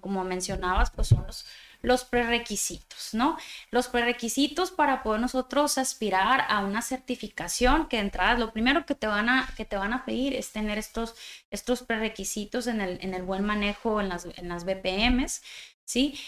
como 0.00 0.22
mencionabas, 0.22 0.90
pues 0.90 1.08
son 1.08 1.26
los 1.26 1.46
los 1.82 2.04
prerequisitos, 2.04 3.14
¿no? 3.14 3.36
Los 3.70 3.88
prerequisitos 3.88 4.72
para 4.72 5.02
poder 5.02 5.20
nosotros 5.20 5.78
aspirar 5.78 6.44
a 6.48 6.60
una 6.60 6.82
certificación 6.82 7.86
que 7.86 7.96
de 7.98 8.02
entrada 8.02 8.38
lo 8.38 8.52
primero 8.52 8.84
que 8.84 8.96
te 8.96 9.06
van 9.06 9.28
a, 9.28 9.48
que 9.56 9.64
te 9.64 9.76
van 9.76 9.92
a 9.92 10.04
pedir 10.04 10.34
es 10.34 10.50
tener 10.52 10.78
estos, 10.78 11.14
estos 11.50 11.82
prerequisitos 11.82 12.66
en 12.66 12.80
el, 12.80 12.98
en 13.02 13.14
el 13.14 13.22
buen 13.22 13.44
manejo 13.44 14.00
en 14.00 14.08
las, 14.08 14.26
en 14.36 14.48
las 14.48 14.64
BPMs. 14.64 15.42
¿Sí? 15.86 16.18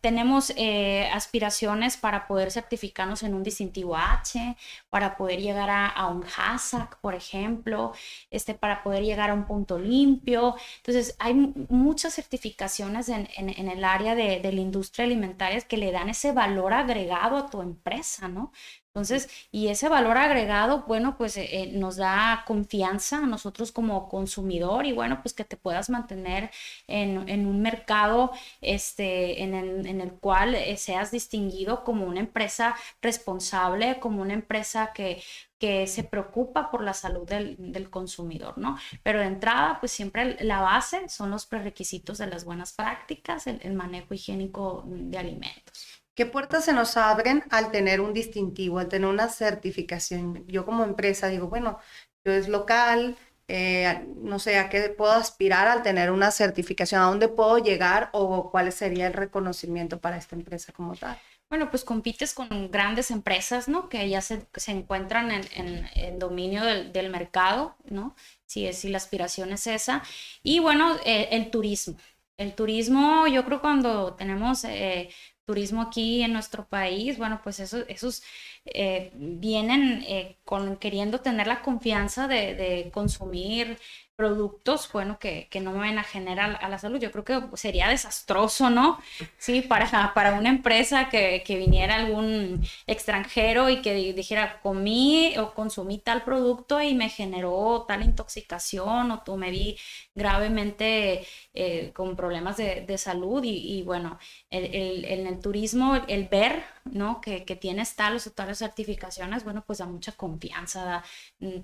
tenemos 0.00 0.52
eh, 0.56 1.08
aspiraciones 1.12 1.96
para 1.96 2.26
poder 2.26 2.50
certificarnos 2.50 3.22
en 3.22 3.34
un 3.34 3.42
distintivo 3.42 3.96
H, 3.96 4.56
para 4.90 5.16
poder 5.16 5.40
llegar 5.40 5.70
a, 5.70 6.06
un 6.08 6.24
HACCP, 6.24 6.94
por 7.00 7.14
ejemplo, 7.14 7.92
este, 8.30 8.54
para 8.54 8.82
poder 8.82 9.04
llegar 9.04 9.30
a 9.30 9.34
un 9.34 9.46
punto 9.46 9.78
limpio. 9.78 10.56
Entonces, 10.78 11.14
hay 11.18 11.34
muchas 11.34 12.14
certificaciones 12.14 13.08
en, 13.08 13.28
el 13.68 13.84
área 13.84 14.14
de, 14.14 14.40
de, 14.40 14.52
la 14.52 14.60
industria 14.60 15.04
alimentaria 15.04 15.60
que 15.60 15.76
le 15.76 15.92
dan 15.92 16.08
ese 16.08 16.32
valor 16.32 16.72
agregado 16.72 17.36
a 17.36 17.50
tu 17.50 17.60
empresa, 17.62 18.28
¿no? 18.28 18.52
Entonces, 18.94 19.30
y 19.50 19.68
ese 19.68 19.88
valor 19.88 20.18
agregado, 20.18 20.84
bueno, 20.86 21.16
pues 21.16 21.38
eh, 21.38 21.48
eh, 21.50 21.72
nos 21.72 21.96
da 21.96 22.44
confianza 22.46 23.18
a 23.18 23.26
nosotros 23.26 23.72
como 23.72 24.06
consumidor 24.06 24.84
y 24.84 24.92
bueno, 24.92 25.22
pues 25.22 25.32
que 25.32 25.44
te 25.44 25.56
puedas 25.56 25.88
mantener 25.88 26.50
en, 26.86 27.46
un 27.46 27.62
mercado 27.62 28.32
este, 28.60 29.42
en, 29.42 29.54
el, 29.54 30.12
cual 30.20 30.54
eh, 30.54 30.76
seas 30.76 31.10
distinguido 31.10 31.84
como 31.84 32.04
una 32.04 32.20
empresa 32.20 32.76
responsable, 33.00 33.98
como 33.98 34.20
una 34.20 34.34
empresa 34.34 34.92
que, 34.92 35.22
que 35.58 35.86
se 35.86 36.04
preocupa 36.04 36.70
por 36.70 36.82
la 36.84 36.92
salud 36.92 37.26
del, 37.26 37.88
consumidor, 37.88 38.58
¿no? 38.58 38.76
Pero 39.02 39.20
de 39.20 39.26
entrada, 39.26 39.80
pues 39.80 39.92
siempre 39.92 40.36
la 40.44 40.60
base 40.60 41.08
son 41.08 41.30
los 41.30 41.46
prerequisitos 41.46 42.18
de 42.18 42.26
las 42.26 42.44
buenas 42.44 42.74
prácticas, 42.74 43.46
el 43.46 43.72
manejo 43.72 44.12
higiénico 44.12 44.84
de 44.86 45.16
alimentos. 45.16 45.91
¿Qué 46.14 46.26
puertas 46.26 46.66
se 46.66 46.72
nos 46.72 46.96
abren 46.96 47.44
al 47.50 47.70
tener 47.70 48.00
un 48.00 48.12
distintivo, 48.12 48.78
al 48.78 48.88
tener 48.88 49.08
una 49.08 49.28
certificación? 49.28 50.46
Yo 50.46 50.66
como 50.66 50.84
empresa 50.84 51.28
digo, 51.28 51.48
bueno, 51.48 51.78
yo 52.24 52.32
es 52.32 52.48
local, 52.48 53.16
eh, 53.48 54.06
no 54.16 54.38
sé, 54.38 54.58
¿a 54.58 54.68
qué 54.68 54.88
puedo 54.90 55.12
aspirar 55.12 55.68
al 55.68 55.82
tener 55.82 56.10
una 56.10 56.30
certificación? 56.30 57.02
¿A 57.02 57.06
dónde 57.06 57.28
puedo 57.28 57.58
llegar 57.58 58.10
o 58.12 58.50
cuál 58.50 58.72
sería 58.72 59.06
el 59.06 59.14
reconocimiento 59.14 60.00
para 60.00 60.16
esta 60.16 60.36
empresa 60.36 60.72
como 60.72 60.94
tal? 60.96 61.18
Bueno, 61.50 61.68
pues 61.70 61.84
compites 61.84 62.32
con 62.32 62.70
grandes 62.70 63.10
empresas, 63.10 63.68
¿no? 63.68 63.90
Que 63.90 64.08
ya 64.08 64.22
se, 64.22 64.46
encuentran 64.68 65.30
en, 65.54 66.18
dominio 66.18 66.64
del, 66.64 66.92
del, 66.94 67.10
mercado, 67.10 67.76
¿no? 67.84 68.16
Si, 68.46 68.66
es, 68.66 68.78
si 68.78 68.88
la 68.88 68.96
aspiración 68.96 69.52
es 69.52 69.66
esa. 69.66 70.02
Y 70.42 70.60
bueno, 70.60 70.96
eh, 71.04 71.28
el 71.32 71.50
turismo. 71.50 71.98
El 72.38 72.54
turismo, 72.54 73.26
yo 73.26 73.44
creo 73.44 73.60
cuando 73.60 74.14
tenemos 74.14 74.64
eh, 74.64 75.10
turismo 75.52 75.82
aquí 75.82 76.22
en 76.22 76.32
nuestro 76.32 76.66
país, 76.66 77.18
bueno, 77.18 77.40
pues 77.44 77.60
eso, 77.60 77.78
esos 77.88 78.22
eh, 78.64 79.12
vienen 79.14 80.02
eh, 80.06 80.38
con, 80.44 80.76
queriendo 80.78 81.20
tener 81.20 81.46
la 81.46 81.62
confianza 81.62 82.26
de 82.28 82.90
consumir 82.92 83.78
productos, 84.22 84.88
bueno, 84.92 85.18
que, 85.18 85.48
que, 85.50 85.60
no 85.60 85.72
van 85.72 85.98
a 85.98 86.04
generar 86.04 86.56
a 86.62 86.68
la 86.68 86.78
salud. 86.78 87.00
Yo 87.00 87.10
creo 87.10 87.24
que 87.24 87.56
sería 87.56 87.88
desastroso, 87.88 88.70
¿no? 88.70 89.00
Sí, 89.36 89.62
para, 89.62 90.14
para 90.14 90.34
una 90.34 90.48
empresa 90.48 91.08
que, 91.08 91.42
que 91.44 91.56
viniera 91.56 91.96
algún 91.96 92.62
extranjero 92.86 93.68
y 93.68 93.82
que 93.82 93.94
dijera, 94.12 94.60
comí 94.62 95.36
o 95.38 95.54
consumí 95.54 95.98
tal 95.98 96.22
producto 96.22 96.80
y 96.80 96.94
me 96.94 97.08
generó 97.08 97.84
tal 97.88 98.04
intoxicación 98.04 99.10
o 99.10 99.22
tú 99.24 99.36
me 99.36 99.50
vi 99.50 99.76
gravemente 100.14 101.26
eh, 101.54 101.90
con 101.92 102.14
problemas 102.14 102.56
de, 102.58 102.82
de 102.86 102.98
salud 102.98 103.42
y, 103.44 103.82
bueno, 103.82 104.18
el, 104.50 104.64
el, 104.66 105.04
en 105.04 105.26
el 105.26 105.40
turismo, 105.40 105.96
el 106.06 106.28
ver, 106.28 106.62
¿no? 106.84 107.20
Que, 107.20 107.44
que 107.44 107.56
tienes 107.56 107.96
tales 107.96 108.26
o 108.28 108.30
tales 108.30 108.58
certificaciones, 108.58 109.42
bueno, 109.42 109.64
pues 109.66 109.78
da 109.80 109.86
mucha 109.86 110.12
confianza, 110.12 111.02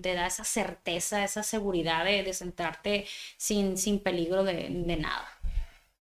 te 0.02 0.14
da 0.14 0.26
esa 0.26 0.44
certeza, 0.44 1.24
esa 1.24 1.42
seguridad 1.42 2.04
de, 2.04 2.22
de 2.22 2.32
sin, 3.36 3.76
sin 3.76 4.02
peligro 4.02 4.44
de, 4.44 4.68
de 4.70 4.96
nada. 4.96 5.26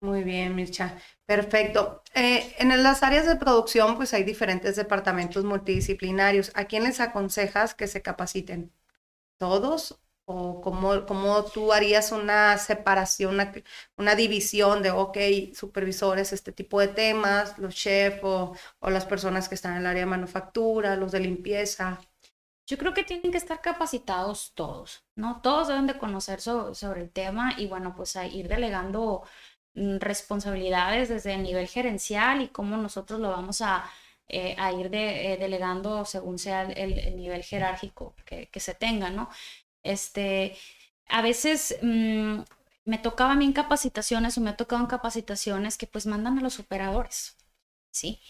Muy 0.00 0.22
bien, 0.24 0.54
Mircha. 0.54 0.98
Perfecto. 1.26 2.02
Eh, 2.14 2.54
en 2.58 2.82
las 2.82 3.02
áreas 3.02 3.26
de 3.26 3.36
producción, 3.36 3.96
pues 3.96 4.14
hay 4.14 4.24
diferentes 4.24 4.76
departamentos 4.76 5.44
multidisciplinarios. 5.44 6.52
¿A 6.54 6.64
quién 6.64 6.84
les 6.84 7.00
aconsejas 7.00 7.74
que 7.74 7.86
se 7.86 8.00
capaciten? 8.00 8.72
¿Todos? 9.38 10.00
¿O 10.26 10.60
cómo, 10.62 11.06
cómo 11.06 11.44
tú 11.46 11.72
harías 11.72 12.12
una 12.12 12.58
separación, 12.58 13.34
una, 13.34 13.52
una, 13.96 14.14
división 14.16 14.82
de, 14.82 14.90
ok, 14.92 15.18
supervisores, 15.54 16.32
este 16.32 16.52
tipo 16.52 16.80
de 16.80 16.88
temas, 16.88 17.58
los 17.58 17.74
chefs 17.74 18.20
o, 18.24 18.54
o 18.80 18.90
las 18.90 19.06
personas 19.06 19.48
que 19.48 19.56
están 19.56 19.72
en 19.74 19.78
el 19.80 19.86
área 19.86 20.02
de 20.02 20.06
manufactura, 20.06 20.96
los 20.96 21.12
de 21.12 21.20
limpieza? 21.20 22.00
Yo 22.70 22.78
creo 22.78 22.94
que 22.94 23.02
tienen 23.02 23.33
que 23.33 23.38
estar 23.38 23.61
capacitados 23.61 24.52
todos, 24.54 25.02
¿no? 25.16 25.40
Todos 25.42 25.66
deben 25.66 25.88
de 25.88 25.98
conocer 25.98 26.40
sobre 26.40 27.00
el 27.02 27.11
tema 27.11 27.54
y 27.59 27.66
bueno, 27.66 27.96
pues 27.96 28.14
a 28.14 28.26
ir 28.26 28.46
delegando 28.46 29.24
mm, 29.74 29.96
responsabilidades 29.98 31.09
desde 31.09 31.35
el 31.35 31.42
nivel 31.42 31.66
gerencial 31.66 32.42
y 32.42 32.48
cómo 32.48 32.76
nosotros 32.76 33.18
lo 33.18 33.30
vamos 33.30 33.61
a, 33.61 33.90
eh, 34.28 34.54
a 34.56 34.72
ir 34.72 34.88
eh, 34.94 35.37
delegando 35.40 36.04
según 36.04 36.38
sea 36.38 36.62
el, 36.62 37.16
nivel 37.16 37.42
jerárquico 37.42 38.14
que, 38.24 38.61
se 38.61 38.74
tenga, 38.76 39.11
¿no? 39.11 39.28
Este, 39.83 40.56
a 41.09 41.22
veces 41.22 41.76
mmm, 41.83 42.42
me 42.85 42.98
tocaban 42.98 43.40
bien 43.40 43.52
capacitaciones 43.52 44.38
o 44.38 44.40
me 44.42 44.50
ha 44.50 44.56
tocado 44.56 44.80
en 44.83 44.88
capacitaciones 44.88 45.76
que 45.76 45.88
pues 45.88 46.06
mandan 46.06 46.38
a 46.38 46.42
los 46.42 46.61
operadores, 46.61 47.37
¿sí? 47.90 48.20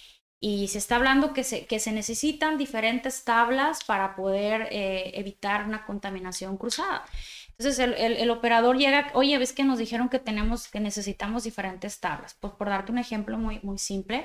Y 0.42 0.68
se 0.68 0.79
está 0.79 0.96
hablando 0.96 1.35
que 1.35 1.44
se, 1.44 1.66
que 1.66 1.79
se 1.79 1.92
necesitan 1.92 2.57
diferentes 2.57 3.24
tablas 3.24 3.85
para 3.85 4.16
poder 4.16 4.68
eh, 4.70 5.12
evitar 5.14 5.66
una 5.66 5.85
contaminación 5.85 6.57
cruzada. 6.57 7.05
Entonces 7.59 7.79
el, 7.79 7.92
el, 7.94 8.31
operador 8.31 8.79
llega, 8.79 9.11
oye, 9.12 9.37
ves 9.37 9.53
que 9.53 9.64
nos 9.64 9.79
dijeron 9.79 10.09
que 10.09 10.18
tenemos, 10.18 10.68
que 10.68 10.81
necesitamos 10.81 11.44
diferentes 11.44 12.00
tablas. 12.00 12.35
Pues 12.40 12.55
por 12.55 12.70
darte 12.70 12.90
un 12.90 12.96
ejemplo 12.96 13.37
muy, 13.37 13.61
muy 13.62 13.76
simple, 13.76 14.24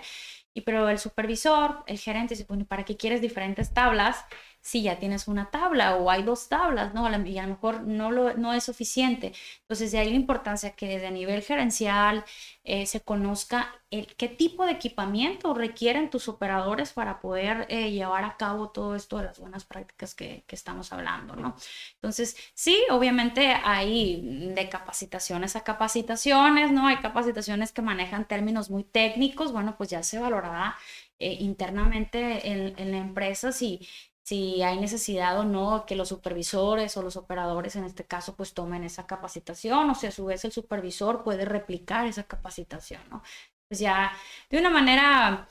y 0.53 0.61
pero 0.61 0.87
el 0.87 0.99
supervisor, 0.99 1.83
el 1.85 1.99
gerente 1.99 2.33
dice, 2.33 2.45
bueno, 2.47 2.63
¿para 2.65 2.85
qué 2.85 2.95
quieres 2.95 3.19
diferentes 3.19 3.73
tablas? 3.73 4.23
Si 4.65 4.81
ya 4.81 4.97
tienes 4.97 5.27
una 5.27 5.51
tabla 5.51 5.95
o 5.95 6.09
hay 6.09 6.23
dos 6.23 6.49
tablas, 6.49 6.91
¿no? 6.95 7.07
Y 7.23 7.37
a 7.37 7.43
lo 7.43 7.49
mejor 7.49 7.83
no, 7.83 8.09
lo, 8.09 8.33
no 8.33 8.51
es 8.51 8.63
suficiente. 8.63 9.31
Entonces, 9.61 9.91
de 9.91 9.99
ahí 9.99 10.09
la 10.09 10.15
importancia 10.15 10.71
que 10.71 10.87
desde 10.87 11.11
nivel 11.11 11.43
gerencial 11.43 12.25
eh, 12.63 12.87
se 12.87 13.01
conozca 13.01 13.79
el, 13.91 14.07
qué 14.15 14.27
tipo 14.27 14.65
de 14.65 14.71
equipamiento 14.71 15.53
requieren 15.53 16.09
tus 16.09 16.27
operadores 16.27 16.93
para 16.93 17.19
poder 17.21 17.67
eh, 17.69 17.91
llevar 17.91 18.23
a 18.23 18.37
cabo 18.37 18.69
todo 18.69 18.95
esto 18.95 19.19
de 19.19 19.25
las 19.25 19.39
buenas 19.39 19.65
prácticas 19.65 20.15
que, 20.15 20.43
que, 20.47 20.55
estamos 20.55 20.91
hablando, 20.91 21.35
¿no? 21.35 21.55
Entonces, 21.93 22.35
sí, 22.55 22.75
obviamente 22.89 23.53
hay 23.63 24.51
de 24.55 24.67
capacitaciones 24.67 25.55
a 25.55 25.63
capacitaciones, 25.63 26.71
¿no? 26.71 26.87
Hay 26.87 26.97
capacitaciones 26.97 27.71
que 27.71 27.83
manejan 27.83 28.27
términos 28.27 28.71
muy 28.71 28.83
técnicos, 28.83 29.51
bueno, 29.51 29.75
pues 29.77 29.91
ya 29.91 30.01
se 30.01 30.17
valorará 30.17 30.75
eh, 31.19 31.37
internamente 31.39 32.51
en, 32.51 32.73
en, 32.79 32.91
la 32.91 32.97
empresa 32.97 33.51
si, 33.51 33.87
si 34.25 34.63
hay 34.63 34.79
necesidad 34.79 35.39
o 35.39 35.45
no 35.45 35.85
que 35.85 35.95
los 35.95 36.09
supervisores 36.09 36.97
o 36.97 37.03
los 37.03 37.15
operadores 37.15 37.75
en 37.75 37.83
este 37.85 38.05
caso 38.05 38.35
pues 38.35 38.53
tomen 38.55 38.83
esa 38.83 39.05
capacitación 39.07 39.89
o 39.89 39.95
si 39.95 40.07
a 40.07 40.11
su 40.11 40.25
vez 40.25 40.43
el 40.45 40.51
supervisor 40.51 41.23
puede 41.23 41.45
replicar 41.45 42.07
esa 42.07 42.23
capacitación, 42.23 43.01
¿no? 43.11 43.21
Pues 43.69 43.79
ya 43.79 44.11
de 44.49 44.57
una 44.59 44.69
manera 44.71 45.47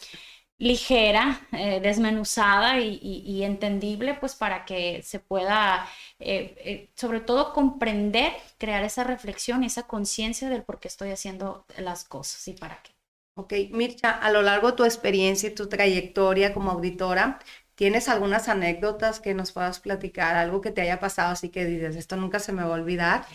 ligera, 0.58 1.46
eh, 1.52 1.80
desmenuzada 1.80 2.80
y, 2.80 3.42
entendible, 3.42 4.14
pues 4.14 4.34
para 4.34 4.64
que 4.64 5.02
se 5.02 5.18
pueda, 5.20 5.86
eh, 6.18 6.54
eh, 6.58 6.90
sobre 6.96 7.20
todo, 7.20 7.52
comprender, 7.52 8.32
crear 8.58 8.84
esa 8.84 9.04
reflexión 9.04 9.62
y 9.62 9.66
esa 9.66 9.86
conciencia 9.86 10.48
del 10.48 10.62
por 10.62 10.80
qué 10.80 10.88
estoy 10.88 11.10
haciendo 11.10 11.66
las 11.78 12.04
cosas 12.04 12.46
y 12.48 12.52
para 12.54 12.80
qué. 12.82 12.92
Ok, 13.36 13.52
Mircha, 13.72 14.10
a 14.12 14.30
lo 14.30 14.42
largo 14.42 14.70
de 14.70 14.76
tu 14.76 14.84
experiencia 14.84 15.48
y 15.48 15.54
tu 15.54 15.68
trayectoria 15.68 16.54
como 16.54 16.70
auditora, 16.70 17.40
¿Tienes 17.74 18.08
algunas 18.08 18.48
anécdotas 18.48 19.20
que 19.20 19.34
nos 19.34 19.52
puedas 19.52 19.80
platicar? 19.80 20.36
Algo 20.36 20.60
que 20.60 20.70
te 20.70 20.82
haya 20.82 21.00
pasado 21.00 21.32
así 21.32 21.50
que 21.50 21.64
dices, 21.66 21.96
esto 21.96 22.16
nunca 22.16 22.38
se 22.40 22.52
me 22.52 22.62
va 22.62 22.70
a 22.70 22.80
olvidar. 22.80 23.26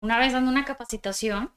Una 0.00 0.18
vez 0.18 0.32
dando 0.32 0.50
una 0.50 0.64
capacitación, 0.64 1.52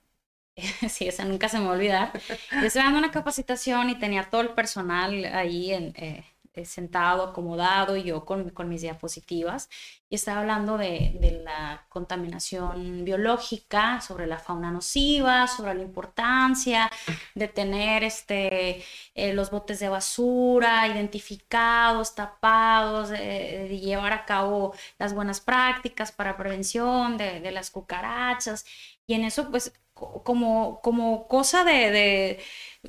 sí, 0.90 1.08
esa 1.08 1.26
nunca 1.26 1.50
se 1.50 1.60
me 1.60 1.66
va 1.66 1.72
a 1.72 1.76
olvidar. 1.76 2.14
Yo 2.52 2.68
estaba 2.68 2.86
dando 2.86 3.00
una 3.00 3.12
capacitación 3.12 3.90
y 3.90 4.00
tenía 4.00 4.30
todo 4.30 4.42
el 4.42 4.50
personal 4.54 5.26
ahí 5.26 5.74
en, 5.74 5.94
eh, 5.98 6.26
sentado, 6.66 7.24
acomodado, 7.24 7.96
yo 7.98 8.26
con, 8.26 8.50
con, 8.52 8.70
mis 8.70 8.82
diapositivas, 8.82 9.70
y 10.10 10.16
estaba 10.16 10.42
hablando 10.42 10.78
de, 10.78 11.18
de, 11.20 11.32
la 11.44 11.86
contaminación 11.90 13.04
biológica, 13.04 14.02
sobre 14.02 14.28
la 14.28 14.40
fauna 14.40 14.72
nociva, 14.72 15.48
sobre 15.48 15.74
la 15.76 15.82
importancia 15.84 16.90
de 17.36 17.48
tener 17.48 18.04
este, 18.04 18.84
eh, 19.16 19.34
los 19.34 19.52
botes 19.52 19.80
de 19.80 19.90
basura 19.90 20.88
identificados, 20.88 22.16
tapados, 22.16 23.10
de 23.10 23.80
llevar 23.82 24.14
a 24.14 24.26
cabo 24.26 24.74
las 25.00 25.14
buenas 25.14 25.42
prácticas 25.42 26.12
para 26.12 26.38
prevención 26.38 27.18
de, 27.18 27.40
de 27.42 27.52
las 27.52 27.72
cucarachas. 27.72 28.66
Y 29.08 29.14
en 29.16 29.26
eso, 29.26 29.50
pues, 29.52 29.74
como, 30.24 30.82
como 30.82 31.28
cosa 31.28 31.64
de, 31.64 32.40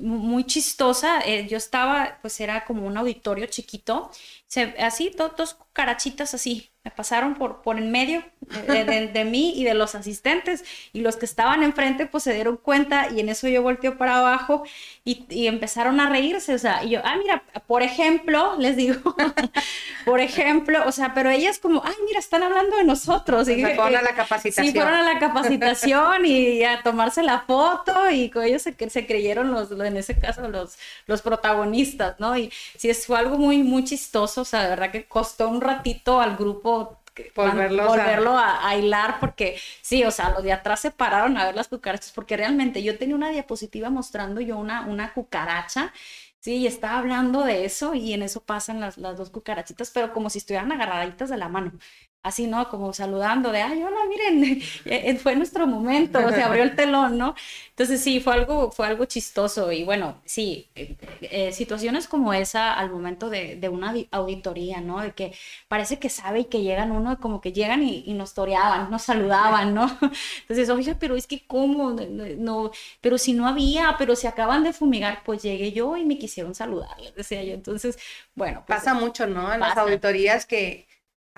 muy 0.01 0.45
chistosa, 0.45 1.21
eh, 1.21 1.47
yo 1.47 1.57
estaba, 1.57 2.17
pues 2.21 2.39
era 2.39 2.65
como 2.65 2.85
un 2.87 2.97
auditorio 2.97 3.45
chiquito, 3.47 4.11
se, 4.49 4.75
así, 4.79 5.15
dos 5.15 5.53
cucarachitas 5.53 6.33
así, 6.33 6.71
me 6.83 6.91
pasaron 6.91 7.35
por, 7.35 7.61
por 7.61 7.77
en 7.77 7.91
medio 7.91 8.23
de, 8.39 9.25
mí 9.25 9.53
y 9.55 9.65
de 9.65 9.73
los 9.73 9.95
asistentes 9.95 10.63
y 10.93 11.01
los 11.01 11.17
que 11.17 11.25
estaban 11.25 11.61
enfrente 11.61 12.05
pues 12.05 12.23
se 12.23 12.33
dieron 12.33 12.55
cuenta 12.57 13.09
y 13.11 13.19
en 13.19 13.27
eso 13.27 13.47
yo 13.49 13.61
volteo 13.61 13.97
para 13.97 14.17
abajo 14.17 14.63
y, 15.03 15.25
y 15.29 15.47
empezaron 15.47 15.99
a 15.99 16.09
reírse, 16.09 16.53
o 16.53 16.57
sea, 16.57 16.83
y 16.83 16.91
yo, 16.91 17.01
ah, 17.03 17.15
mira, 17.17 17.43
por 17.67 17.83
ejemplo, 17.83 18.55
les 18.57 18.75
digo, 18.77 19.15
por 20.05 20.21
ejemplo, 20.21 20.83
o 20.85 20.91
sea, 20.91 21.13
pero 21.13 21.29
ellas 21.29 21.59
como, 21.59 21.83
ay, 21.83 21.93
mira, 22.05 22.19
están 22.19 22.43
hablando 22.43 22.77
de 22.77 22.85
nosotros. 22.85 23.49
y, 23.49 23.61
fueron 23.61 23.97
a 23.97 24.01
la 24.01 24.15
capacitación. 24.15 24.65
Sí, 24.65 24.71
fueron 24.71 24.93
a 24.93 25.03
la 25.03 25.19
capacitación 25.19 26.25
y 26.25 26.63
a 26.63 26.81
tomarse 26.81 27.23
la 27.23 27.41
foto 27.41 28.09
y 28.09 28.29
con 28.29 28.43
ellos 28.43 28.61
se, 28.61 28.75
se 28.89 29.05
creyeron 29.05 29.51
los, 29.51 29.71
en 29.71 29.97
ese 29.97 30.17
caso, 30.17 30.47
los, 30.47 30.77
los 31.07 31.21
protagonistas, 31.21 32.19
¿no? 32.19 32.37
Y 32.37 32.51
sí, 32.77 32.93
fue 32.93 33.19
algo 33.19 33.37
muy, 33.37 33.63
muy 33.63 33.83
chistoso, 33.83 34.38
o 34.41 34.45
sea, 34.45 34.63
de 34.63 34.69
verdad 34.69 34.91
que 34.91 35.07
costó 35.07 35.49
un 35.49 35.61
ratito 35.61 36.21
al 36.21 36.35
grupo 36.37 36.99
volverlo 37.35 38.37
a... 38.37 38.75
hilar 38.75 39.19
porque 39.19 39.59
sí, 39.81 40.03
o 40.03 40.11
sea, 40.11 40.31
los 40.31 40.43
de 40.43 40.53
atrás 40.53 40.79
se 40.81 40.91
pararon 40.91 41.37
a 41.37 41.45
ver 41.45 41.55
las 41.55 41.67
cucarachas 41.67 42.11
porque 42.11 42.37
realmente 42.37 42.83
yo 42.83 42.97
tenía 42.97 43.15
una 43.15 43.29
diapositiva 43.29 43.89
mostrando 43.89 44.41
yo 44.41 44.57
una, 44.57 44.85
una 44.85 45.13
cucaracha. 45.13 45.93
Sí, 46.39 46.57
y 46.57 46.67
estaba 46.67 46.99
hablando 46.99 47.43
de 47.43 47.65
eso 47.65 47.93
y 47.95 48.13
en 48.13 48.23
eso 48.23 48.41
pasan 48.45 48.79
las, 48.79 48.97
las 48.97 49.17
dos 49.17 49.29
cucarachitas, 49.29 49.91
pero 49.91 50.13
como 50.13 50.29
si 50.29 50.37
estuvieran 50.37 50.71
agarraditas 50.71 51.29
de 51.29 51.35
la 51.37 51.49
mano 51.49 51.73
así, 52.21 52.47
¿no? 52.47 52.67
Como 52.69 52.93
saludando 52.93 53.51
de, 53.51 53.61
ay, 53.61 53.81
hola, 53.81 53.97
miren, 54.09 54.61
eh, 54.85 55.15
fue 55.17 55.35
nuestro 55.35 55.65
momento, 55.67 56.19
se 56.29 56.43
abrió 56.43 56.63
el 56.63 56.75
telón, 56.75 57.17
¿no? 57.17 57.35
Entonces 57.69 58.01
sí, 58.01 58.19
fue 58.19 58.33
algo, 58.33 58.71
fue 58.71 58.87
algo 58.87 59.05
chistoso 59.05 59.71
y 59.71 59.85
bueno, 59.85 60.21
sí, 60.25 60.69
eh, 60.75 60.97
eh, 61.21 61.51
situaciones 61.53 62.07
como 62.07 62.33
esa 62.33 62.73
al 62.73 62.91
momento 62.91 63.29
de, 63.29 63.55
de, 63.55 63.69
una 63.69 63.93
auditoría, 64.11 64.81
¿no? 64.81 64.99
De 65.01 65.13
que 65.13 65.33
parece 65.69 65.97
que 65.97 66.09
sabe 66.09 66.41
y 66.41 66.45
que 66.45 66.61
llegan 66.61 66.91
uno, 66.91 67.19
como 67.19 67.39
que 67.39 67.53
llegan 67.53 67.83
y, 67.83 68.13
nos 68.13 68.33
toreaban, 68.33 68.91
nos 68.91 69.03
saludaban, 69.03 69.73
¿no? 69.73 69.85
Entonces, 70.41 70.69
oye, 70.69 70.95
pero 70.95 71.15
es 71.15 71.25
que 71.25 71.45
cómo, 71.47 71.91
no, 71.91 72.71
pero 72.99 73.17
si 73.17 73.31
no 73.33 73.47
había, 73.47 73.95
pero 73.97 74.15
si 74.15 74.27
acaban 74.27 74.63
de 74.63 74.73
fumigar, 74.73 75.21
pues 75.23 75.41
llegué 75.41 75.71
yo 75.71 75.95
y 75.95 76.05
me 76.05 76.17
quisieron 76.17 76.53
saludar, 76.53 76.97
decía 77.15 77.43
yo. 77.43 77.53
Entonces, 77.53 77.97
bueno. 78.35 78.63
Pues, 78.67 78.79
pasa 78.79 78.93
mucho, 78.93 79.25
¿no? 79.25 79.53
En 79.53 79.61
las 79.61 79.77
auditorías 79.77 80.45
que 80.45 80.89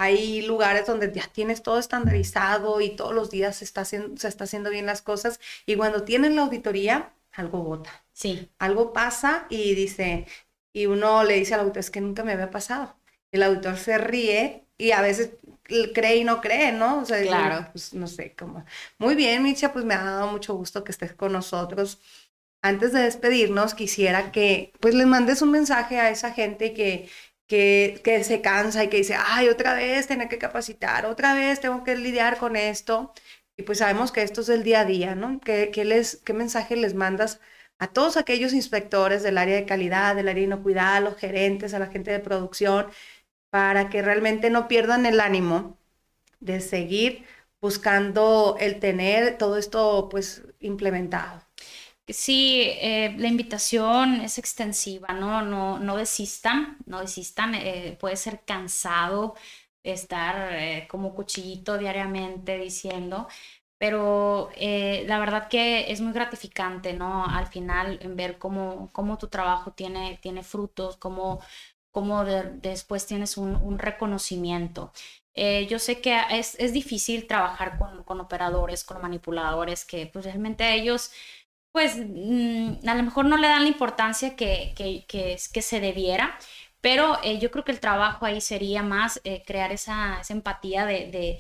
hay 0.02 0.42
lugares 0.42 0.88
donde 0.88 1.12
ya 1.14 1.28
tienes 1.32 1.62
todo 1.62 1.78
estandarizado 1.78 2.82
y 2.82 2.96
todos 2.96 3.14
los 3.14 3.30
días 3.30 3.58
se 3.58 3.66
está 3.66 3.82
haciendo, 3.82 4.18
se 4.18 4.28
está 4.28 4.46
haciendo 4.46 4.72
bien 4.72 4.88
las 4.88 5.04
cosas 5.04 5.40
y 5.68 5.76
cuando 5.76 6.04
tienen 6.04 6.36
la 6.36 6.42
auditoría, 6.42 7.14
algo 7.32 7.64
vota. 7.64 8.04
Sí. 8.12 8.50
Algo 8.58 8.94
pasa 8.94 9.46
y 9.50 9.76
dice, 9.76 10.26
y 10.74 10.88
uno 10.88 11.24
le 11.24 11.36
dice 11.36 11.54
al 11.54 11.60
auditor, 11.62 11.82
es 11.82 11.92
que 11.92 12.02
nunca 12.02 12.24
me 12.24 12.34
había 12.34 12.50
pasado. 12.50 12.96
El 13.32 13.44
auditor 13.44 13.78
se 13.78 14.00
ríe 14.00 14.66
y 14.76 14.92
a 14.92 15.02
veces 15.02 15.34
cree 15.94 16.18
y 16.18 16.24
no 16.24 16.42
cree, 16.42 16.72
¿no? 16.72 17.02
O 17.02 17.06
sea, 17.06 17.22
claro. 17.22 17.68
pues 17.72 17.94
no 17.94 18.08
sé 18.08 18.34
cómo. 18.36 18.66
Muy 18.98 19.14
bien, 19.14 19.44
Micha, 19.44 19.72
pues 19.72 19.86
me 19.86 19.94
ha 19.94 20.04
dado 20.04 20.32
mucho 20.32 20.56
gusto 20.56 20.84
que 20.84 20.92
estés 20.92 21.14
con 21.14 21.32
nosotros. 21.32 22.00
Antes 22.64 22.92
de 22.92 23.02
despedirnos, 23.02 23.76
quisiera 23.76 24.32
que 24.32 24.74
pues 24.80 24.96
les 24.96 25.06
mandes 25.06 25.44
un 25.44 25.52
mensaje 25.52 26.00
a 26.00 26.10
esa 26.10 26.32
gente 26.34 26.74
que, 26.74 27.08
que, 27.52 28.24
se 28.24 28.42
cansa 28.42 28.84
y 28.84 28.88
que 28.90 28.98
dice, 28.98 29.16
ay, 29.18 29.50
otra 29.50 29.74
vez 29.74 30.08
tengo 30.08 30.30
que 30.30 30.38
capacitar, 30.38 31.06
otra 31.06 31.34
vez 31.34 31.60
tengo 31.60 31.84
que 31.84 31.96
lidiar 31.96 32.38
con 32.38 32.56
esto. 32.56 33.14
Y 33.58 33.64
pues 33.64 33.80
sabemos 33.80 34.12
que 34.12 34.24
esto 34.24 34.42
es 34.42 34.50
el 34.50 34.64
día 34.64 34.82
a 34.82 34.86
día, 34.86 35.16
¿no? 35.16 35.40
¿Qué, 35.42 35.72
les, 35.86 36.18
qué 36.18 36.34
mensaje 36.34 36.76
les 36.78 36.94
mandas 36.96 37.42
a 37.80 37.88
todos 37.88 38.18
aquellos 38.18 38.54
inspectores 38.54 39.24
del 39.24 39.38
área 39.38 39.56
de 39.56 39.66
calidad, 39.66 40.16
del 40.16 40.30
área 40.30 40.42
de 40.42 40.48
inocuidad, 40.48 40.96
a 40.98 41.02
los 41.02 41.18
gerentes, 41.18 41.74
a 41.74 41.80
la 41.80 41.88
gente 41.88 42.12
de 42.12 42.20
producción, 42.20 42.88
para 43.50 43.90
que 43.90 44.02
realmente 44.02 44.50
no 44.50 44.68
pierdan 44.68 45.06
el 45.06 45.20
ánimo 45.20 45.78
de 46.40 46.62
seguir 46.62 47.26
buscando 47.62 48.58
el 48.60 48.80
tener 48.80 49.38
todo 49.38 49.58
esto 49.58 50.08
pues 50.10 50.44
implementado? 50.60 51.44
Sí, 52.12 52.62
eh, 52.82 53.16
la 53.18 53.28
invitación 53.30 54.16
es 54.22 54.38
extensiva, 54.38 55.10
¿no? 55.14 55.42
No, 55.44 55.80
no 55.80 55.96
desistan, 55.96 56.78
no 56.86 57.00
desistan. 57.00 57.56
Eh, 57.56 57.96
puede 58.00 58.18
ser 58.18 58.44
cansado 58.44 59.36
estar 59.84 60.52
eh, 60.54 60.88
como 60.90 61.14
cuchillito 61.16 61.78
diariamente 61.78 62.58
diciendo, 62.58 63.28
pero 63.78 64.50
la 64.58 65.20
verdad 65.20 65.48
que 65.50 65.92
es 65.92 66.02
muy 66.02 66.14
gratificante, 66.14 66.94
¿no? 66.94 67.26
Al 67.26 67.48
final, 67.48 68.00
ver 68.16 68.38
cómo, 68.38 68.90
cómo 68.94 69.18
tu 69.18 69.28
trabajo 69.28 69.72
tiene, 69.74 70.20
tiene 70.22 70.44
frutos, 70.44 70.98
cómo, 70.98 71.40
cómo 71.92 72.24
después 72.26 73.08
tienes 73.08 73.38
un, 73.38 73.56
un 73.56 73.80
reconocimiento. 73.80 74.92
yo 75.70 75.80
sé 75.80 76.02
que 76.02 76.20
es, 76.32 76.56
es 76.60 76.74
difícil 76.74 77.26
trabajar 77.28 77.78
con, 77.80 78.04
con, 78.04 78.20
operadores, 78.20 78.84
con 78.84 79.02
manipuladores, 79.02 79.86
que 79.86 80.06
pues 80.08 80.26
realmente 80.26 80.74
ellos 80.76 81.12
pues 81.72 81.96
mm, 81.98 82.88
a 82.88 82.96
lo 82.96 83.04
mejor 83.04 83.26
no 83.26 83.38
le 83.38 83.48
dan 83.48 83.64
la 83.64 83.70
importancia 83.70 84.36
que, 84.36 84.74
que, 84.76 85.06
que, 85.08 85.62
se 85.62 85.80
debiera, 85.80 86.38
pero 86.82 87.18
eh, 87.24 87.40
yo 87.40 87.52
creo 87.52 87.64
que 87.64 87.72
el 87.72 87.80
trabajo 87.80 88.26
ahí 88.26 88.42
sería 88.42 88.84
más 88.84 89.22
eh, 89.24 89.44
crear 89.46 89.72
esa, 89.72 90.20
esa 90.22 90.34
empatía 90.34 90.86
de, 90.86 91.40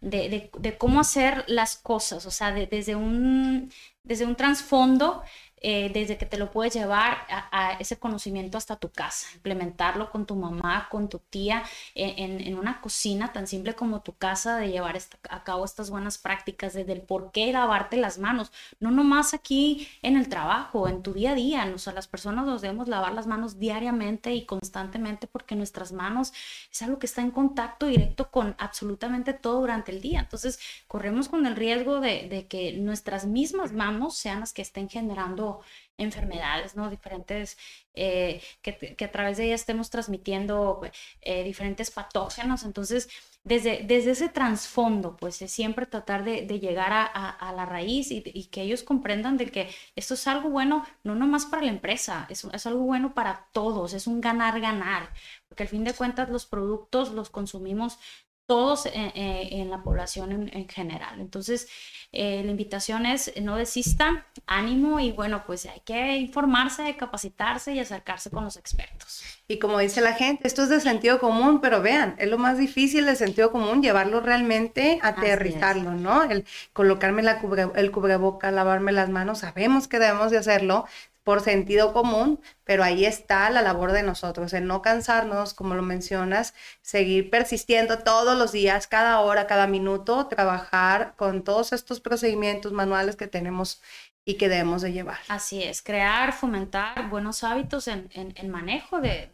de, 0.00 0.50
de, 0.58 0.78
cómo 0.78 1.00
hacer 1.00 1.44
las 1.48 1.76
cosas, 1.76 2.26
o 2.26 2.30
sea, 2.30 2.52
desde, 2.52 2.96
un, 2.96 3.72
desde 4.02 4.26
un 4.26 4.36
trasfondo 4.36 5.22
eh, 5.62 5.90
desde 5.92 6.18
que 6.18 6.26
te 6.26 6.38
lo 6.38 6.50
puedes 6.50 6.74
llevar 6.74 7.18
a, 7.28 7.76
ese 7.78 7.98
conocimiento 7.98 8.58
hasta 8.58 8.76
tu 8.76 8.90
casa, 8.90 9.28
implementarlo 9.34 10.10
con 10.10 10.26
tu 10.26 10.36
mamá, 10.36 10.88
con 10.90 11.08
tu 11.08 11.18
tía, 11.18 11.62
en, 11.94 12.40
en 12.40 12.58
una 12.58 12.80
cocina 12.80 13.32
tan 13.32 13.46
simple 13.46 13.74
como 13.74 14.02
tu 14.02 14.14
casa, 14.14 14.56
de 14.56 14.70
llevar 14.70 14.98
a 15.30 15.44
cabo 15.44 15.64
estas 15.64 15.90
buenas 15.90 16.18
prácticas, 16.18 16.74
desde 16.74 16.92
el 16.92 17.02
por 17.02 17.32
qué 17.32 17.52
lavarte 17.52 17.96
las 17.96 18.18
manos, 18.18 18.52
no 18.80 18.90
nomás 18.90 19.34
aquí 19.34 19.88
en 20.02 20.16
el 20.16 20.28
trabajo, 20.28 20.88
en 20.88 21.02
tu 21.02 21.12
día 21.12 21.32
a 21.32 21.34
día, 21.34 21.64
o 21.64 21.92
las 21.92 22.08
personas 22.08 22.44
nos 22.46 22.62
debemos 22.62 22.88
lavar 22.88 23.12
las 23.12 23.26
manos 23.26 23.58
diariamente 23.58 24.34
y 24.34 24.44
constantemente 24.44 25.26
porque 25.26 25.54
nuestras 25.54 25.92
manos 25.92 26.32
es 26.70 26.82
algo 26.82 26.98
que 26.98 27.06
está 27.06 27.22
en 27.22 27.30
contacto 27.30 27.86
directo 27.86 28.30
con 28.30 28.54
absolutamente 28.58 29.32
todo 29.32 29.60
durante 29.60 29.92
el 29.92 30.00
día. 30.00 30.20
Entonces, 30.20 30.58
corremos 30.88 31.28
con 31.28 31.46
el 31.46 31.56
riesgo 31.56 32.00
de, 32.00 32.28
de 32.28 32.46
que 32.46 32.72
nuestras 32.72 33.26
mismas 33.26 33.72
manos 33.72 34.16
sean 34.16 34.40
las 34.40 34.52
que 34.52 34.62
estén 34.62 34.88
generando 34.88 35.51
enfermedades, 35.98 36.76
¿no? 36.76 36.90
Diferentes, 36.90 37.56
eh, 37.94 38.42
que, 38.62 39.04
a 39.04 39.10
través 39.10 39.36
de 39.36 39.44
ellas 39.44 39.60
estemos 39.60 39.90
transmitiendo 39.90 40.80
eh, 41.20 41.44
diferentes 41.44 41.90
patógenos. 41.90 42.64
Entonces, 42.64 43.08
desde, 43.44 43.82
desde 43.84 44.12
ese 44.12 44.28
trasfondo, 44.28 45.16
pues 45.16 45.42
es 45.42 45.52
siempre 45.52 45.86
tratar 45.86 46.24
de, 46.24 46.46
llegar 46.60 46.92
a, 46.92 47.52
la 47.54 47.66
raíz 47.66 48.10
y, 48.10 48.22
que 48.22 48.62
ellos 48.62 48.82
comprendan 48.82 49.36
de 49.36 49.50
que 49.50 49.68
esto 49.96 50.14
es 50.14 50.26
algo 50.26 50.48
bueno, 50.50 50.86
no 51.02 51.14
nomás 51.14 51.46
para 51.46 51.62
la 51.62 51.70
empresa, 51.70 52.26
es, 52.30 52.44
es 52.44 52.66
algo 52.66 52.84
bueno 52.84 53.14
para 53.14 53.48
todos, 53.52 53.94
es 53.94 54.06
un 54.06 54.20
ganar-ganar, 54.20 55.10
porque 55.48 55.64
al 55.64 55.68
fin 55.68 55.84
de 55.84 55.94
cuentas 55.94 56.30
los 56.30 56.46
productos 56.46 57.10
los 57.12 57.30
consumimos 57.30 57.98
todos 58.46 58.86
en, 58.92 59.70
la 59.70 59.82
población 59.82 60.50
en, 60.52 60.68
general. 60.68 61.20
Entonces, 61.20 61.68
eh, 62.12 62.42
la 62.44 62.50
invitación 62.50 63.06
es 63.06 63.32
no 63.40 63.56
desistan, 63.56 64.24
ánimo 64.46 65.00
y 65.00 65.12
bueno, 65.12 65.44
pues 65.46 65.66
hay 65.66 65.80
que 65.80 66.16
informarse, 66.16 66.96
capacitarse 66.96 67.72
y 67.72 67.78
acercarse 67.78 68.30
con 68.30 68.44
los 68.44 68.56
expertos. 68.56 69.22
Y 69.48 69.58
como 69.58 69.78
dice 69.78 70.00
la 70.00 70.14
gente, 70.14 70.46
esto 70.46 70.64
es 70.64 70.68
de 70.68 70.80
sentido 70.80 71.18
común, 71.18 71.60
pero 71.60 71.82
vean, 71.82 72.14
es 72.18 72.28
lo 72.28 72.38
más 72.38 72.58
difícil 72.58 73.06
de 73.06 73.16
sentido 73.16 73.50
común, 73.50 73.82
llevarlo 73.82 74.20
realmente, 74.20 74.98
aterrizarlo, 75.02 75.92
¿no? 75.92 76.22
El 76.24 76.44
colocarme 76.72 77.22
la 77.22 77.40
el 77.74 77.90
cubreboca, 77.90 78.50
lavarme 78.50 78.92
las 78.92 79.08
manos, 79.08 79.38
sabemos 79.40 79.88
que 79.88 79.98
debemos 79.98 80.30
de 80.30 80.38
hacerlo, 80.38 80.86
por 81.24 81.40
sentido 81.40 81.92
común, 81.92 82.40
pero 82.64 82.82
ahí 82.82 83.04
está 83.04 83.48
la 83.50 83.62
labor 83.62 83.92
de 83.92 84.02
nosotros, 84.02 84.52
en 84.52 84.66
no 84.66 84.82
cansarnos, 84.82 85.54
como 85.54 85.74
lo 85.74 85.82
mencionas, 85.82 86.54
seguir 86.80 87.30
persistiendo 87.30 87.98
todos 88.00 88.36
los 88.36 88.52
días, 88.52 88.86
cada 88.86 89.20
hora, 89.20 89.46
cada 89.46 89.66
minuto, 89.66 90.26
trabajar 90.26 91.14
con 91.16 91.42
todos 91.42 91.72
estos 91.72 92.00
procedimientos 92.00 92.72
manuales 92.72 93.16
que 93.16 93.28
tenemos 93.28 93.80
y 94.24 94.34
que 94.34 94.48
debemos 94.48 94.82
de 94.82 94.92
llevar. 94.92 95.18
Así 95.28 95.62
es, 95.62 95.82
crear, 95.82 96.32
fomentar 96.32 97.08
buenos 97.08 97.42
hábitos 97.42 97.88
en, 97.88 98.08
en, 98.12 98.50
manejo 98.50 99.00
de, 99.00 99.30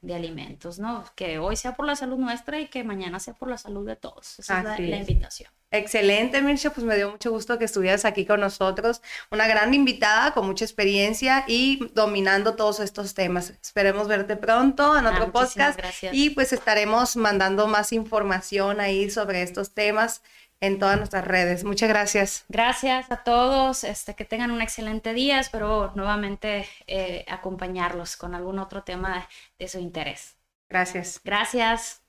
de, 0.00 0.14
alimentos, 0.14 0.78
¿no? 0.78 1.04
Que 1.14 1.38
hoy 1.38 1.56
sea 1.56 1.74
por 1.74 1.86
la 1.86 1.96
salud 1.96 2.18
nuestra 2.18 2.60
y 2.60 2.68
que 2.68 2.84
mañana 2.84 3.20
sea 3.20 3.34
por 3.34 3.48
la 3.48 3.58
salud 3.58 3.86
de 3.86 3.96
todos. 3.96 4.38
Esa 4.38 4.58
es 4.58 4.80
la, 4.80 4.96
invitación. 4.96 5.50
Excelente, 5.70 6.40
Mircha, 6.40 6.70
pues 6.70 6.86
me 6.86 6.96
dio 6.96 7.10
mucho 7.10 7.30
gusto 7.30 7.58
que 7.58 7.66
estuvieras 7.66 8.04
aquí 8.04 8.24
con 8.24 8.40
nosotros. 8.40 9.02
Una 9.30 9.46
gran 9.46 9.74
invitada 9.74 10.32
con 10.32 10.46
mucha 10.46 10.64
experiencia 10.64 11.44
y 11.46 11.90
dominando 11.94 12.56
todos 12.56 12.80
estos 12.80 13.14
temas. 13.14 13.50
Esperemos 13.50 14.08
verte 14.08 14.36
pronto 14.36 14.96
en 14.96 15.06
otro 15.06 15.24
ah, 15.24 15.32
podcast. 15.32 15.78
Gracias. 15.78 16.14
Y 16.14 16.30
pues 16.30 16.52
estaremos 16.52 17.16
mandando 17.16 17.66
más 17.66 17.92
información 17.92 18.80
ahí 18.80 19.10
sobre 19.10 19.42
estos 19.42 19.74
temas 19.74 20.22
en 20.60 20.78
todas 20.78 20.96
nuestras 20.96 21.24
redes. 21.24 21.64
Muchas 21.64 21.88
gracias. 21.88 22.44
Gracias 22.48 23.10
a 23.10 23.22
todos, 23.22 23.84
este, 23.84 24.14
que 24.14 24.24
tengan 24.24 24.50
un 24.50 24.62
excelente 24.62 25.14
día. 25.14 25.40
Espero 25.40 25.92
nuevamente 25.94 26.66
eh, 26.86 27.24
acompañarlos 27.28 28.16
con 28.16 28.34
algún 28.34 28.58
otro 28.58 28.82
tema 28.82 29.28
de 29.58 29.68
su 29.68 29.78
interés. 29.78 30.36
Gracias. 30.68 31.20
Gracias. 31.24 32.07